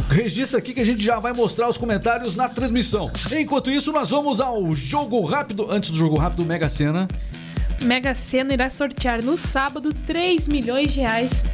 Registra 0.09 0.59
aqui 0.59 0.73
que 0.73 0.79
a 0.79 0.85
gente 0.85 1.03
já 1.03 1.19
vai 1.19 1.33
mostrar 1.33 1.67
os 1.67 1.77
comentários 1.77 2.35
na 2.35 2.47
transmissão. 2.47 3.11
Enquanto 3.31 3.71
isso, 3.71 3.91
nós 3.91 4.09
vamos 4.09 4.39
ao 4.39 4.73
jogo 4.73 5.19
rápido. 5.25 5.67
Antes 5.69 5.91
do 5.91 5.97
jogo 5.97 6.17
rápido, 6.17 6.45
Mega 6.45 6.69
Sena. 6.69 7.07
Mega 7.83 8.13
Sena 8.13 8.53
irá 8.53 8.69
sortear 8.69 9.23
no 9.23 9.37
sábado 9.37 9.93
3 10.05 10.47
milhões 10.47 10.93
de 10.93 11.01
reais, 11.01 11.45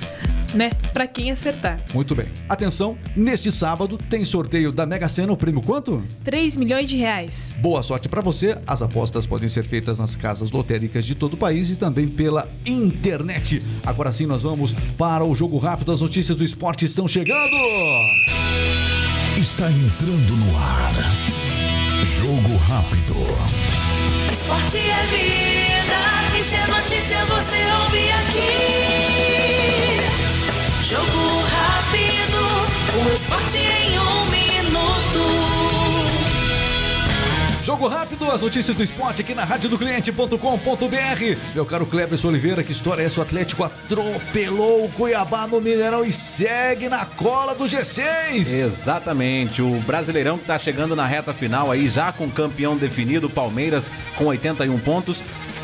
né? 0.55 0.69
Para 0.93 1.05
quem 1.07 1.31
acertar. 1.31 1.79
Muito 1.93 2.15
bem. 2.15 2.27
Atenção, 2.47 2.97
neste 3.15 3.51
sábado 3.51 3.97
tem 3.97 4.23
sorteio 4.23 4.71
da 4.71 4.85
Mega 4.85 5.09
Sena. 5.09 5.33
O 5.33 5.37
prêmio 5.37 5.61
quanto? 5.61 6.03
3 6.23 6.55
milhões 6.55 6.89
de 6.89 6.97
reais. 6.97 7.53
Boa 7.59 7.81
sorte 7.81 8.07
para 8.07 8.21
você. 8.21 8.57
As 8.65 8.81
apostas 8.81 9.25
podem 9.25 9.49
ser 9.49 9.63
feitas 9.63 9.99
nas 9.99 10.15
casas 10.15 10.51
lotéricas 10.51 11.05
de 11.05 11.15
todo 11.15 11.33
o 11.33 11.37
país 11.37 11.69
e 11.69 11.75
também 11.75 12.07
pela 12.07 12.49
internet. 12.65 13.59
Agora 13.85 14.13
sim, 14.13 14.25
nós 14.25 14.43
vamos 14.43 14.73
para 14.97 15.25
o 15.25 15.35
jogo 15.35 15.57
rápido. 15.57 15.91
As 15.91 16.01
notícias 16.01 16.37
do 16.37 16.43
esporte 16.43 16.85
estão 16.85 17.07
chegando. 17.07 17.57
Está 19.37 19.69
entrando 19.69 20.37
no 20.37 20.57
ar. 20.57 20.93
Jogo 22.03 22.55
rápido. 22.57 23.15
Esporte 24.31 24.77
é 24.77 25.07
vida. 25.07 25.72
É 26.55 26.67
notícia, 26.67 27.25
você 27.25 27.57
ouve 27.83 28.11
aqui. 28.11 28.53
Jogo 30.83 31.41
rápido. 31.41 32.39
O 32.95 33.13
esporte 33.13 33.57
em 33.57 33.97
um 33.99 34.25
minuto. 34.27 35.53
Jogo 37.63 37.87
rápido, 37.87 38.29
as 38.29 38.41
notícias 38.41 38.75
do 38.75 38.83
esporte 38.83 39.21
aqui 39.21 39.33
na 39.33 39.45
radiodocliente.com.br. 39.45 41.37
Meu 41.55 41.65
caro 41.65 41.85
Cleber 41.85 42.19
Oliveira, 42.25 42.61
que 42.61 42.73
história 42.73 43.01
é 43.01 43.05
essa? 43.05 43.21
O 43.21 43.23
Atlético 43.23 43.63
atropelou 43.63 44.83
o 44.83 44.89
Cuiabá 44.89 45.47
no 45.47 45.61
Mineirão 45.61 46.03
e 46.03 46.11
segue 46.11 46.89
na 46.89 47.05
cola 47.05 47.55
do 47.55 47.63
G6. 47.63 48.47
Exatamente, 48.47 49.61
o 49.61 49.79
Brasileirão 49.79 50.35
que 50.35 50.43
está 50.43 50.59
chegando 50.59 50.93
na 50.93 51.07
reta 51.07 51.33
final 51.33 51.71
aí, 51.71 51.87
já 51.87 52.11
com 52.11 52.29
campeão 52.29 52.75
definido, 52.75 53.29
Palmeiras 53.29 53.89
com 54.17 54.25
81 54.25 54.77
pontos 54.79 55.23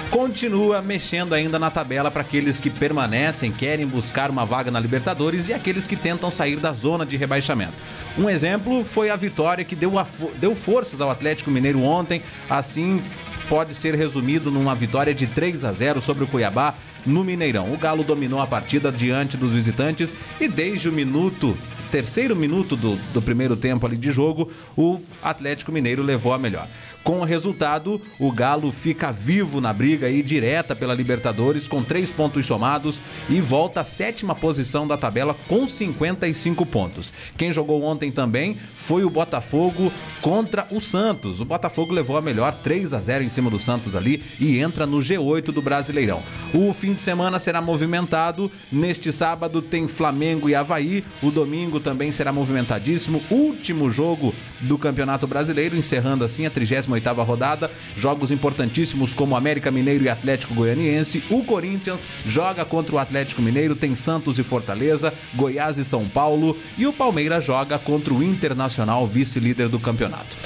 continua 0.09 0.81
mexendo 0.81 1.33
ainda 1.33 1.59
na 1.59 1.69
tabela 1.69 2.09
para 2.09 2.21
aqueles 2.21 2.59
que 2.59 2.69
permanecem, 2.69 3.51
querem 3.51 3.85
buscar 3.85 4.29
uma 4.29 4.45
vaga 4.45 4.71
na 4.71 4.79
Libertadores 4.79 5.47
e 5.47 5.53
aqueles 5.53 5.87
que 5.87 5.95
tentam 5.95 6.31
sair 6.31 6.59
da 6.59 6.73
zona 6.73 7.05
de 7.05 7.15
rebaixamento. 7.15 7.81
Um 8.17 8.29
exemplo 8.29 8.83
foi 8.83 9.09
a 9.09 9.15
vitória 9.15 9.63
que 9.63 9.75
deu, 9.75 9.99
a, 9.99 10.05
deu 10.39 10.55
forças 10.55 10.99
ao 10.99 11.11
Atlético 11.11 11.51
Mineiro 11.51 11.81
ontem, 11.83 12.21
assim 12.49 13.01
pode 13.47 13.73
ser 13.73 13.95
resumido 13.95 14.51
numa 14.51 14.75
vitória 14.75 15.13
de 15.13 15.25
3 15.25 15.65
a 15.65 15.73
0 15.73 15.99
sobre 16.01 16.23
o 16.23 16.27
Cuiabá 16.27 16.75
no 17.05 17.23
Mineirão. 17.23 17.73
O 17.73 17.77
Galo 17.77 18.03
dominou 18.03 18.39
a 18.39 18.47
partida 18.47 18.91
diante 18.91 19.35
dos 19.35 19.53
visitantes 19.53 20.13
e 20.39 20.47
desde 20.47 20.87
o 20.87 20.93
minuto 20.93 21.57
terceiro 21.89 22.35
minuto 22.35 22.75
do, 22.75 22.95
do 23.13 23.21
primeiro 23.21 23.55
tempo 23.55 23.85
ali 23.85 23.97
de 23.97 24.11
jogo, 24.11 24.51
o 24.77 25.01
Atlético 25.21 25.71
Mineiro 25.71 26.03
levou 26.03 26.33
a 26.33 26.37
melhor. 26.37 26.67
Com 27.03 27.21
o 27.21 27.23
resultado, 27.23 28.01
o 28.19 28.31
Galo 28.31 28.71
fica 28.71 29.11
vivo 29.11 29.59
na 29.61 29.73
briga 29.73 30.07
aí 30.07 30.21
direta 30.21 30.75
pela 30.75 30.93
Libertadores 30.93 31.67
com 31.67 31.81
três 31.83 32.11
pontos 32.11 32.45
somados 32.45 33.01
e 33.29 33.39
volta 33.41 33.81
à 33.81 33.83
sétima 33.83 34.35
posição 34.35 34.87
da 34.87 34.97
tabela 34.97 35.35
com 35.47 35.65
55 35.65 36.65
pontos. 36.65 37.13
Quem 37.37 37.51
jogou 37.51 37.83
ontem 37.83 38.11
também 38.11 38.57
foi 38.75 39.03
o 39.03 39.09
Botafogo 39.09 39.91
contra 40.21 40.67
o 40.71 40.79
Santos. 40.79 41.41
O 41.41 41.45
Botafogo 41.45 41.93
levou 41.93 42.17
a 42.17 42.21
melhor 42.21 42.53
3 42.53 42.93
a 42.93 42.99
0 42.99 43.23
em 43.23 43.29
cima 43.29 43.49
do 43.49 43.57
Santos 43.57 43.95
ali 43.95 44.23
e 44.39 44.59
entra 44.59 44.85
no 44.85 44.97
G8 44.97 45.51
do 45.51 45.61
Brasileirão. 45.61 46.21
O 46.53 46.73
fim 46.73 46.93
de 46.93 46.99
semana 46.99 47.39
será 47.39 47.61
movimentado. 47.61 48.51
Neste 48.71 49.11
sábado 49.11 49.61
tem 49.61 49.87
Flamengo 49.87 50.49
e 50.49 50.55
Havaí. 50.55 51.03
O 51.23 51.31
domingo 51.31 51.79
também 51.79 52.11
será 52.11 52.31
movimentadíssimo. 52.31 53.23
Último 53.29 53.89
jogo 53.89 54.33
do 54.61 54.77
Campeonato 54.77 55.25
Brasileiro, 55.25 55.75
encerrando 55.75 56.25
assim 56.25 56.45
a 56.45 56.51
38ª 56.89 57.25
rodada. 57.25 57.71
Jogos 57.95 58.31
importantíssimos 58.31 59.13
como 59.13 59.35
América 59.35 59.71
Mineiro 59.71 60.03
e 60.03 60.09
Atlético 60.09 60.53
Goianiense. 60.53 61.23
O 61.29 61.43
Corinthians 61.43 62.05
joga 62.25 62.65
contra 62.65 62.95
o 62.95 62.99
Atlético 62.99 63.41
Mineiro, 63.41 63.75
tem 63.75 63.95
Santos 63.95 64.39
e 64.39 64.43
Fortaleza, 64.43 65.13
Goiás 65.35 65.77
e 65.77 65.85
São 65.85 66.07
Paulo 66.07 66.57
e 66.77 66.85
o 66.85 66.93
Palmeiras 66.93 67.45
joga 67.45 67.77
contra 67.77 68.13
o 68.13 68.23
Internacional, 68.23 69.07
vice-líder 69.07 69.69
do 69.69 69.79
campeonato. 69.79 70.37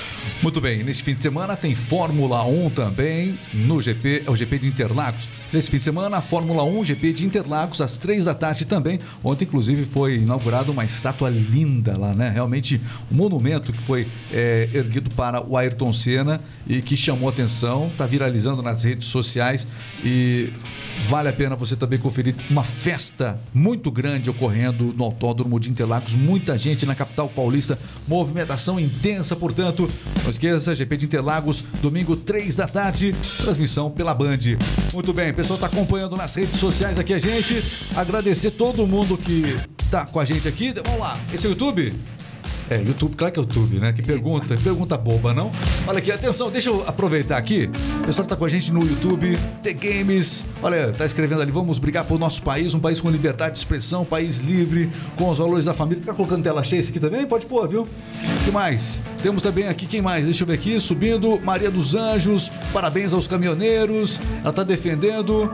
Muito 0.42 0.60
bem, 0.60 0.84
neste 0.84 1.04
fim 1.04 1.14
de 1.14 1.22
semana 1.22 1.56
tem 1.56 1.74
Fórmula 1.74 2.44
1 2.44 2.72
também 2.72 3.40
no 3.54 3.82
GP, 3.82 4.24
é 4.26 4.30
o 4.32 4.36
GP 4.36 4.60
de 4.60 4.68
Interlagos. 4.68 5.30
Nesse 5.54 5.70
fim 5.70 5.78
de 5.78 5.84
semana, 5.84 6.18
a 6.18 6.22
Fórmula 6.22 6.64
1 6.64 6.84
GP 6.84 7.14
de 7.14 7.26
Interlagos, 7.26 7.80
às 7.80 7.96
três 7.96 8.26
da 8.26 8.34
tarde 8.34 8.66
também. 8.66 9.00
Ontem, 9.24 9.46
inclusive, 9.46 9.86
foi 9.86 10.16
inaugurada 10.16 10.72
uma 10.72 10.84
estátua 10.84 11.30
linda 11.30 11.98
lá, 11.98 12.14
né? 12.14 12.30
Realmente 12.30 12.82
um 13.12 13.16
monumento 13.16 13.72
que 13.72 13.82
foi 13.82 14.08
é, 14.32 14.70
erguido 14.74 15.10
para 15.12 15.42
o 15.42 15.56
Ayrton 15.56 15.94
Senna 15.94 16.42
e 16.68 16.82
que 16.82 16.98
chamou 16.98 17.30
atenção, 17.30 17.88
está 17.88 18.06
viralizando 18.06 18.62
nas 18.62 18.84
redes 18.84 19.08
sociais 19.08 19.68
e 20.04 20.52
vale 21.08 21.30
a 21.30 21.34
pena 21.34 21.56
você 21.56 21.76
também 21.76 22.00
conferir 22.00 22.36
uma 22.50 22.64
festa 22.64 23.40
muito 23.54 23.92
grande 23.92 24.30
ocorrendo 24.30 24.94
no 24.96 25.04
Autódromo 25.04 25.60
de 25.60 25.70
Interlagos. 25.70 26.14
Muita 26.14 26.58
gente 26.58 26.86
na 26.86 26.96
capital 26.96 27.30
paulista, 27.30 27.78
movimentação 28.08 28.80
intensa, 28.80 29.36
portanto, 29.36 29.88
esqueça, 30.34 30.76
GP 30.76 30.98
de 30.98 31.06
Interlagos, 31.06 31.64
domingo, 31.82 32.16
3 32.16 32.56
da 32.56 32.68
tarde, 32.68 33.16
transmissão 33.38 33.90
pela 33.90 34.14
Band. 34.14 34.40
Muito 34.94 35.14
bem, 35.14 35.32
o 35.32 35.34
pessoal 35.34 35.56
está 35.56 35.68
acompanhando 35.68 36.18
nas 36.18 36.36
redes 36.36 36.60
sociais 36.60 37.00
aqui 37.00 37.14
a 37.14 37.20
gente. 37.20 37.64
Agradecer 37.96 38.52
todo 38.52 38.86
mundo 38.86 39.18
que 39.18 39.56
está 39.84 40.06
com 40.06 40.20
a 40.20 40.26
gente 40.26 40.48
aqui. 40.48 40.74
Vamos 40.86 41.00
lá, 41.00 41.20
esse 41.32 41.46
é 41.46 41.50
o 41.50 41.52
YouTube? 41.52 41.94
É, 42.70 42.78
YouTube, 42.78 43.16
claro 43.16 43.34
que 43.34 43.40
é 43.40 43.44
YouTube, 43.44 43.80
né? 43.80 43.94
Que 43.94 44.02
pergunta, 44.02 44.56
pergunta 44.58 44.98
boba, 44.98 45.34
não? 45.34 45.52
Olha 45.86 46.00
aqui, 46.00 46.12
atenção, 46.12 46.50
deixa 46.50 46.70
eu 46.70 46.84
aproveitar 46.88 47.38
aqui. 47.38 47.70
O 48.02 48.06
pessoal 48.06 48.26
que 48.26 48.30
tá 48.30 48.36
com 48.36 48.46
a 48.46 48.50
gente 48.50 48.72
no 48.72 48.82
YouTube, 48.82 49.38
The 49.62 49.74
Games, 49.74 50.46
olha, 50.62 50.92
tá 50.92 51.06
escrevendo 51.06 51.42
ali, 51.42 51.52
vamos 51.52 51.78
brigar 51.78 52.06
por 52.06 52.18
nosso 52.18 52.42
país, 52.42 52.74
um 52.74 52.80
país 52.80 53.00
com 53.00 53.10
liberdade 53.10 53.54
de 53.54 53.60
expressão, 53.60 54.04
um 54.04 54.06
país 54.06 54.40
livre, 54.40 54.90
com 55.18 55.30
os 55.30 55.38
valores 55.38 55.66
da 55.66 55.74
família. 55.74 56.02
Tá 56.04 56.14
colocando 56.14 56.42
tela 56.42 56.64
cheia 56.64 56.80
esse 56.80 56.90
aqui 56.90 57.00
também? 57.00 57.26
Pode 57.28 57.46
pôr, 57.46 57.68
viu? 57.68 57.88
Que 58.44 58.52
mais? 58.52 59.02
Temos 59.22 59.42
também 59.42 59.70
aqui, 59.70 59.86
quem 59.86 60.02
mais? 60.02 60.26
Deixa 60.26 60.44
eu 60.44 60.48
ver 60.48 60.56
aqui, 60.56 60.78
subindo, 60.78 61.40
Maria 61.42 61.72
dos 61.72 61.96
Anjos, 61.96 62.52
parabéns 62.74 63.14
aos 63.14 63.26
caminhoneiros, 63.26 64.20
ela 64.44 64.52
tá 64.52 64.64
defendendo. 64.64 65.50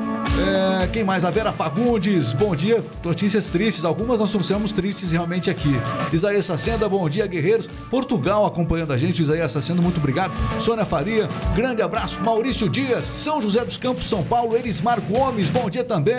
É, 0.84 0.88
quem 0.88 1.04
mais? 1.04 1.24
A 1.24 1.30
Vera 1.30 1.52
Fagundes, 1.52 2.34
bom 2.34 2.56
dia. 2.56 2.84
Notícias 3.04 3.50
tristes, 3.50 3.86
algumas 3.86 4.20
nós 4.20 4.32
trouxemos 4.32 4.72
tristes 4.72 5.12
realmente 5.12 5.52
aqui. 5.52 5.70
Isaías 6.12 6.46
Sacenda, 6.46 6.90
bom 6.90 7.08
dia, 7.08 7.28
guerreiros. 7.28 7.68
Portugal 7.92 8.44
acompanhando 8.44 8.92
a 8.92 8.98
gente, 8.98 9.22
Isaías 9.22 9.52
Sacenda, 9.52 9.84
muito 9.84 9.98
obrigado. 9.98 10.32
Sônia 10.58 10.84
Faria, 10.84 11.30
grande 11.56 11.84
abraço. 11.84 12.20
Maurício 12.24 12.68
Dias, 12.68 13.06
São 13.06 13.40
José 13.40 13.64
dos 13.64 13.78
Campos, 13.78 14.10
São 14.10 14.24
Paulo, 14.24 14.58
Elismar 14.58 15.00
Gomes, 15.00 15.52
bom 15.52 15.70
dia 15.70 15.84
também. 15.84 16.18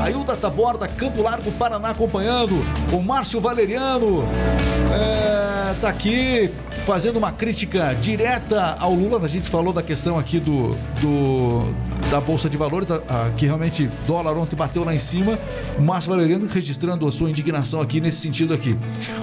Ailda 0.00 0.36
Taborda, 0.36 0.86
Campo 0.86 1.22
Largo, 1.22 1.50
Paraná 1.52 1.90
acompanhando. 1.90 2.54
O 2.92 3.02
Márcio 3.02 3.40
Valeriano 3.40 4.22
é, 4.98 5.74
tá 5.80 5.88
aqui 5.88 6.50
fazendo 6.84 7.16
uma 7.16 7.30
crítica 7.30 7.94
direta 8.00 8.76
ao 8.78 8.94
Lula. 8.94 9.24
A 9.24 9.28
gente 9.28 9.48
falou 9.48 9.72
da 9.72 9.82
questão 9.82 10.18
aqui 10.18 10.40
do, 10.40 10.70
do 11.00 11.74
da 12.10 12.20
Bolsa 12.20 12.48
de 12.48 12.56
Valores, 12.56 12.90
a, 12.90 12.96
a, 12.96 13.30
que 13.36 13.46
realmente 13.46 13.88
dólar 14.06 14.36
ontem 14.36 14.56
bateu 14.56 14.82
lá 14.82 14.94
em 14.94 14.98
cima. 14.98 15.38
Márcio 15.78 16.10
Valeriano 16.10 16.46
registrando 16.46 17.06
a 17.06 17.12
sua 17.12 17.30
indignação 17.30 17.80
aqui 17.80 18.00
nesse 18.00 18.18
sentido 18.18 18.54
aqui. 18.54 18.76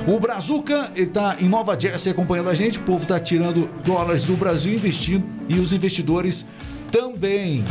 O 0.07 0.19
Brazuca, 0.19 0.91
ele 0.95 1.07
tá 1.07 1.37
em 1.39 1.49
Nova 1.49 1.77
Jersey 1.79 2.11
acompanhando 2.11 2.49
a 2.49 2.53
gente. 2.53 2.79
O 2.79 2.83
povo 2.83 3.05
tá 3.05 3.19
tirando 3.19 3.69
dólares 3.83 4.23
do 4.25 4.37
Brasil 4.37 4.73
investindo 4.73 5.25
e 5.49 5.59
os 5.59 5.73
investidores 5.73 6.47
também. 6.91 7.63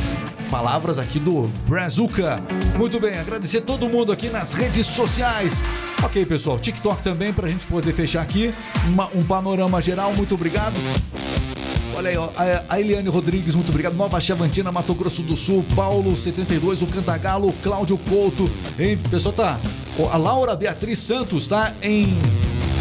Palavras 0.54 1.00
aqui 1.00 1.18
do 1.18 1.50
Brazuca. 1.66 2.38
Muito 2.78 3.00
bem, 3.00 3.18
agradecer 3.18 3.62
todo 3.62 3.88
mundo 3.88 4.12
aqui 4.12 4.28
nas 4.28 4.54
redes 4.54 4.86
sociais. 4.86 5.60
Ok, 6.00 6.24
pessoal, 6.26 6.56
TikTok 6.60 7.02
também 7.02 7.32
para 7.32 7.48
a 7.48 7.50
gente 7.50 7.66
poder 7.66 7.92
fechar 7.92 8.22
aqui 8.22 8.52
uma, 8.86 9.08
um 9.16 9.24
panorama 9.24 9.82
geral. 9.82 10.14
Muito 10.14 10.36
obrigado. 10.36 10.76
Olha 11.96 12.08
aí, 12.08 12.16
ó, 12.16 12.28
a, 12.68 12.78
Eliane 12.78 13.08
Rodrigues, 13.08 13.56
muito 13.56 13.70
obrigado. 13.70 13.96
Nova 13.96 14.20
Chavantina, 14.20 14.70
Mato 14.70 14.94
Grosso 14.94 15.22
do 15.22 15.34
Sul, 15.34 15.64
Paulo 15.74 16.16
72, 16.16 16.82
o 16.82 16.86
Cantagalo, 16.86 17.52
Cláudio 17.60 17.98
Couto. 17.98 18.48
Hein? 18.78 18.96
Pessoal 19.10 19.34
tá. 19.34 19.58
A 20.12 20.16
Laura 20.16 20.54
Beatriz 20.54 21.00
Santos 21.00 21.48
tá 21.48 21.74
em. 21.82 22.16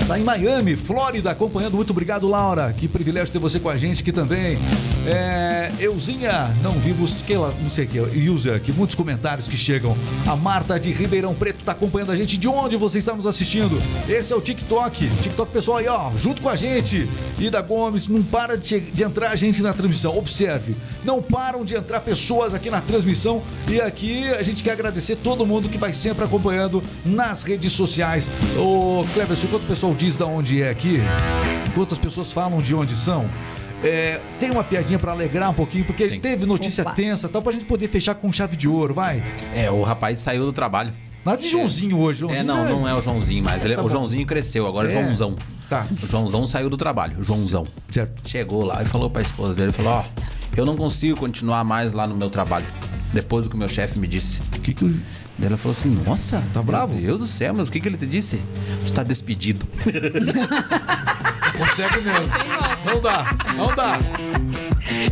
Tá 0.07 0.19
em 0.19 0.23
Miami, 0.23 0.75
Flórida, 0.75 1.31
acompanhando. 1.31 1.75
Muito 1.75 1.91
obrigado, 1.91 2.27
Laura. 2.27 2.73
Que 2.73 2.89
privilégio 2.89 3.31
ter 3.31 3.39
você 3.39 3.57
com 3.57 3.69
a 3.69 3.77
gente 3.77 4.01
aqui 4.01 4.11
também. 4.11 4.59
É, 5.07 5.71
Euzinha, 5.79 6.53
não 6.61 6.73
vimos, 6.73 7.13
que 7.13 7.33
ela, 7.33 7.53
não 7.61 7.71
sei 7.71 7.85
que, 7.85 7.99
user 7.99 8.55
aqui, 8.55 8.71
muitos 8.73 8.95
comentários 8.95 9.47
que 9.47 9.55
chegam. 9.55 9.97
A 10.27 10.35
Marta 10.35 10.77
de 10.77 10.91
Ribeirão 10.91 11.33
Preto 11.33 11.63
tá 11.63 11.71
acompanhando 11.71 12.11
a 12.11 12.17
gente. 12.17 12.37
De 12.37 12.49
onde 12.49 12.75
você 12.75 12.99
está 12.99 13.15
nos 13.15 13.25
assistindo? 13.25 13.81
Esse 14.07 14.33
é 14.33 14.35
o 14.35 14.41
TikTok. 14.41 15.09
TikTok, 15.21 15.51
pessoal, 15.51 15.77
aí, 15.77 15.87
ó, 15.87 16.11
junto 16.17 16.41
com 16.41 16.49
a 16.49 16.55
gente. 16.55 17.07
Ida 17.39 17.61
Gomes, 17.61 18.09
não 18.09 18.21
para 18.21 18.57
de, 18.57 18.81
de 18.81 19.03
entrar 19.03 19.33
gente 19.37 19.61
na 19.61 19.73
transmissão. 19.73 20.17
Observe, 20.17 20.75
não 21.05 21.21
param 21.21 21.63
de 21.63 21.75
entrar 21.75 22.01
pessoas 22.01 22.53
aqui 22.53 22.69
na 22.69 22.81
transmissão. 22.81 23.41
E 23.69 23.79
aqui 23.79 24.27
a 24.33 24.43
gente 24.43 24.63
quer 24.63 24.71
agradecer 24.71 25.15
todo 25.15 25.45
mundo 25.45 25.69
que 25.69 25.77
vai 25.77 25.93
sempre 25.93 26.25
acompanhando 26.25 26.83
nas 27.05 27.43
redes 27.43 27.71
sociais. 27.71 28.29
Ô, 28.57 29.05
Cleverson, 29.13 29.47
enquanto 29.47 29.63
o 29.63 29.67
pessoal 29.67 29.92
diz 29.95 30.15
de 30.15 30.23
onde 30.23 30.61
é 30.61 30.69
aqui, 30.69 30.99
enquanto 31.67 31.93
as 31.93 31.99
pessoas 31.99 32.31
falam 32.31 32.61
de 32.61 32.73
onde 32.75 32.95
são. 32.95 33.29
é, 33.83 34.21
tem 34.39 34.49
uma 34.51 34.63
piadinha 34.63 34.97
pra 34.97 35.11
alegrar 35.11 35.49
um 35.49 35.53
pouquinho, 35.53 35.83
porque 35.85 36.07
teve 36.19 36.45
notícia 36.45 36.81
Opa. 36.83 36.91
tensa, 36.93 37.27
tal, 37.27 37.41
pra 37.41 37.51
gente 37.51 37.65
poder 37.65 37.87
fechar 37.89 38.15
com 38.15 38.31
chave 38.31 38.55
de 38.55 38.67
ouro, 38.67 38.93
vai. 38.93 39.21
É, 39.53 39.69
o 39.69 39.81
rapaz 39.83 40.19
saiu 40.19 40.45
do 40.45 40.53
trabalho. 40.53 40.93
Nada 41.25 41.41
de 41.41 41.49
Joãozinho 41.49 41.97
hoje, 41.99 42.19
Joãozinho. 42.19 42.41
É, 42.41 42.43
não, 42.43 42.67
não 42.69 42.87
é 42.87 42.93
o 42.93 43.01
Joãozinho 43.01 43.43
mais. 43.43 43.63
Ele, 43.63 43.75
Tá 43.75 43.81
o 43.81 43.83
bom. 43.85 43.89
Joãozinho 43.89 44.25
cresceu, 44.25 44.67
agora 44.67 44.89
é 44.91 44.95
É. 44.95 45.01
Joãozão. 45.01 45.35
Tá. 45.69 45.85
O 45.91 46.07
Joãozão 46.07 46.45
saiu 46.47 46.69
do 46.69 46.75
trabalho, 46.77 47.17
o 47.19 47.23
Joãozão. 47.23 47.65
Certo. 47.91 48.27
Chegou 48.29 48.63
lá 48.65 48.81
e 48.83 48.85
falou 48.85 49.09
pra 49.09 49.21
esposa 49.21 49.53
dele, 49.53 49.71
falou, 49.71 49.93
ó, 49.93 50.03
eu 50.55 50.65
não 50.65 50.75
consigo 50.75 51.17
continuar 51.17 51.63
mais 51.63 51.93
lá 51.93 52.05
no 52.07 52.15
meu 52.15 52.29
trabalho. 52.29 52.65
Depois 53.13 53.45
do 53.45 53.49
que 53.49 53.55
o 53.55 53.59
meu 53.59 53.69
chefe 53.69 53.99
me 53.99 54.07
disse. 54.07 54.41
O 54.57 54.59
que 54.61 54.73
que 54.73 54.85
o- 54.85 54.99
Daí 55.43 55.49
ela 55.49 55.57
falou 55.57 55.75
assim, 55.77 55.89
nossa, 56.05 56.41
Tá 56.53 56.61
bravo? 56.63 56.93
Meu 56.93 57.03
Deus 57.03 57.19
do 57.19 57.25
céu, 57.25 57.53
mas 57.53 57.67
o 57.67 57.71
que, 57.71 57.81
que 57.81 57.89
ele 57.89 57.97
te 57.97 58.05
disse? 58.05 58.39
Você 58.81 58.93
tá 58.93 59.03
despedido. 59.03 59.67
Consegue 61.57 61.99
mesmo. 61.99 62.29
Não 62.85 63.01
dá, 63.01 63.25
não 63.53 63.75
dá. 63.75 63.99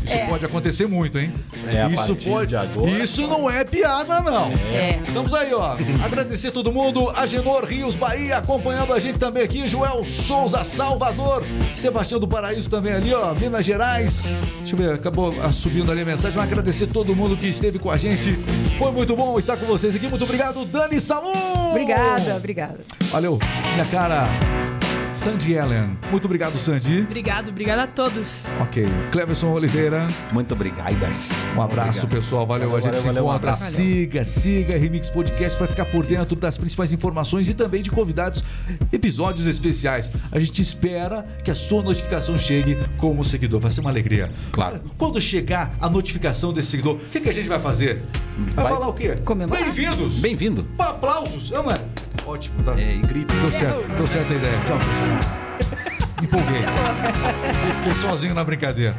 Isso 0.03 0.17
pode 0.29 0.45
acontecer 0.45 0.87
muito, 0.87 1.17
hein? 1.19 1.33
É, 1.67 1.87
isso 1.93 2.15
pode. 2.15 2.47
de 2.49 2.55
agora- 2.55 2.89
Isso 2.91 3.27
não 3.27 3.49
é 3.49 3.63
piada, 3.63 4.19
não. 4.21 4.51
É. 4.73 4.99
Estamos 5.05 5.33
aí, 5.33 5.53
ó. 5.53 5.75
Agradecer 6.03 6.51
todo 6.51 6.71
mundo. 6.71 7.09
Agenor 7.15 7.65
Rios 7.65 7.95
Bahia 7.95 8.37
acompanhando 8.37 8.93
a 8.93 8.99
gente 8.99 9.19
também 9.19 9.43
aqui. 9.43 9.67
Joel 9.67 10.03
Souza, 10.05 10.63
Salvador. 10.63 11.43
Sebastião 11.73 12.19
do 12.19 12.27
Paraíso 12.27 12.69
também 12.69 12.93
ali, 12.93 13.13
ó. 13.13 13.33
Minas 13.33 13.65
Gerais. 13.65 14.33
Deixa 14.59 14.75
eu 14.75 14.79
ver, 14.79 14.93
acabou 14.93 15.33
subindo 15.51 15.91
ali 15.91 16.01
a 16.01 16.05
mensagem. 16.05 16.37
Mas 16.37 16.49
agradecer 16.51 16.87
todo 16.87 17.15
mundo 17.15 17.35
que 17.37 17.47
esteve 17.47 17.77
com 17.79 17.89
a 17.91 17.97
gente. 17.97 18.33
Foi 18.77 18.91
muito 18.91 19.15
bom 19.15 19.37
estar 19.37 19.57
com 19.57 19.65
vocês 19.65 19.95
aqui. 19.95 20.07
Muito 20.07 20.23
obrigado, 20.23 20.65
Dani 20.65 20.99
Salum. 20.99 21.69
Obrigada, 21.71 22.35
obrigada. 22.35 22.79
Valeu, 23.11 23.39
minha 23.73 23.85
cara. 23.85 24.27
Sandy 25.13 25.53
Ellen. 25.53 25.97
Muito 26.09 26.23
obrigado, 26.25 26.57
Sandy. 26.57 27.01
Obrigado, 27.01 27.49
obrigado 27.49 27.79
a 27.79 27.87
todos. 27.87 28.45
Ok. 28.61 28.85
Cleverson 29.11 29.51
Oliveira. 29.51 30.07
Muito 30.31 30.53
obrigado. 30.53 30.95
Um 31.55 31.61
abraço, 31.61 32.07
pessoal. 32.07 32.47
Valeu. 32.47 32.69
Valeu, 32.69 32.77
a 32.77 32.79
gente 32.81 32.91
valeu, 32.91 33.01
se 33.01 33.07
valeu, 33.07 33.23
um 33.25 33.29
encontra. 33.29 33.51
abraço. 33.51 33.71
siga, 33.75 34.23
siga 34.23 34.77
Remix 34.77 35.09
Podcast 35.09 35.57
para 35.57 35.67
ficar 35.67 35.85
por 35.85 36.05
dentro 36.05 36.35
das 36.37 36.57
principais 36.57 36.93
informações 36.93 37.47
e 37.49 37.53
também 37.53 37.81
de 37.81 37.91
convidados, 37.91 38.41
episódios 38.91 39.47
especiais. 39.47 40.11
A 40.31 40.39
gente 40.39 40.61
espera 40.61 41.25
que 41.43 41.51
a 41.51 41.55
sua 41.55 41.83
notificação 41.83 42.37
chegue 42.37 42.77
como 42.97 43.23
seguidor. 43.25 43.59
Vai 43.59 43.71
ser 43.71 43.81
uma 43.81 43.89
alegria. 43.89 44.31
Claro. 44.51 44.79
Quando 44.97 45.19
chegar 45.19 45.71
a 45.81 45.89
notificação 45.89 46.53
desse 46.53 46.69
seguidor, 46.71 46.95
o 46.95 46.99
que, 47.09 47.19
que 47.19 47.29
a 47.29 47.33
gente 47.33 47.49
vai 47.49 47.59
fazer? 47.59 48.01
Vai, 48.53 48.63
Vai 48.63 48.73
falar 48.73 48.87
o 48.87 48.93
quê? 48.93 49.09
comemorar. 49.25 49.61
Bem-vindos. 49.61 50.19
Bem-vindo. 50.19 50.65
Aplausos. 50.79 51.51
Não 51.51 51.69
é? 51.69 51.75
Ótimo, 52.25 52.63
tá? 52.63 52.79
É, 52.79 52.95
e 52.95 53.01
grito. 53.01 53.33
Deu 53.33 53.51
certo, 53.51 53.87
deu 53.97 54.07
certo 54.07 54.31
a 54.33 54.35
ideia. 54.35 54.57
Tchau, 54.65 54.77
pessoal. 54.77 55.00
Empolguei. 56.21 56.61
Fiquei 57.77 57.95
sozinho 57.95 58.33
na 58.33 58.43
brincadeira. 58.43 58.95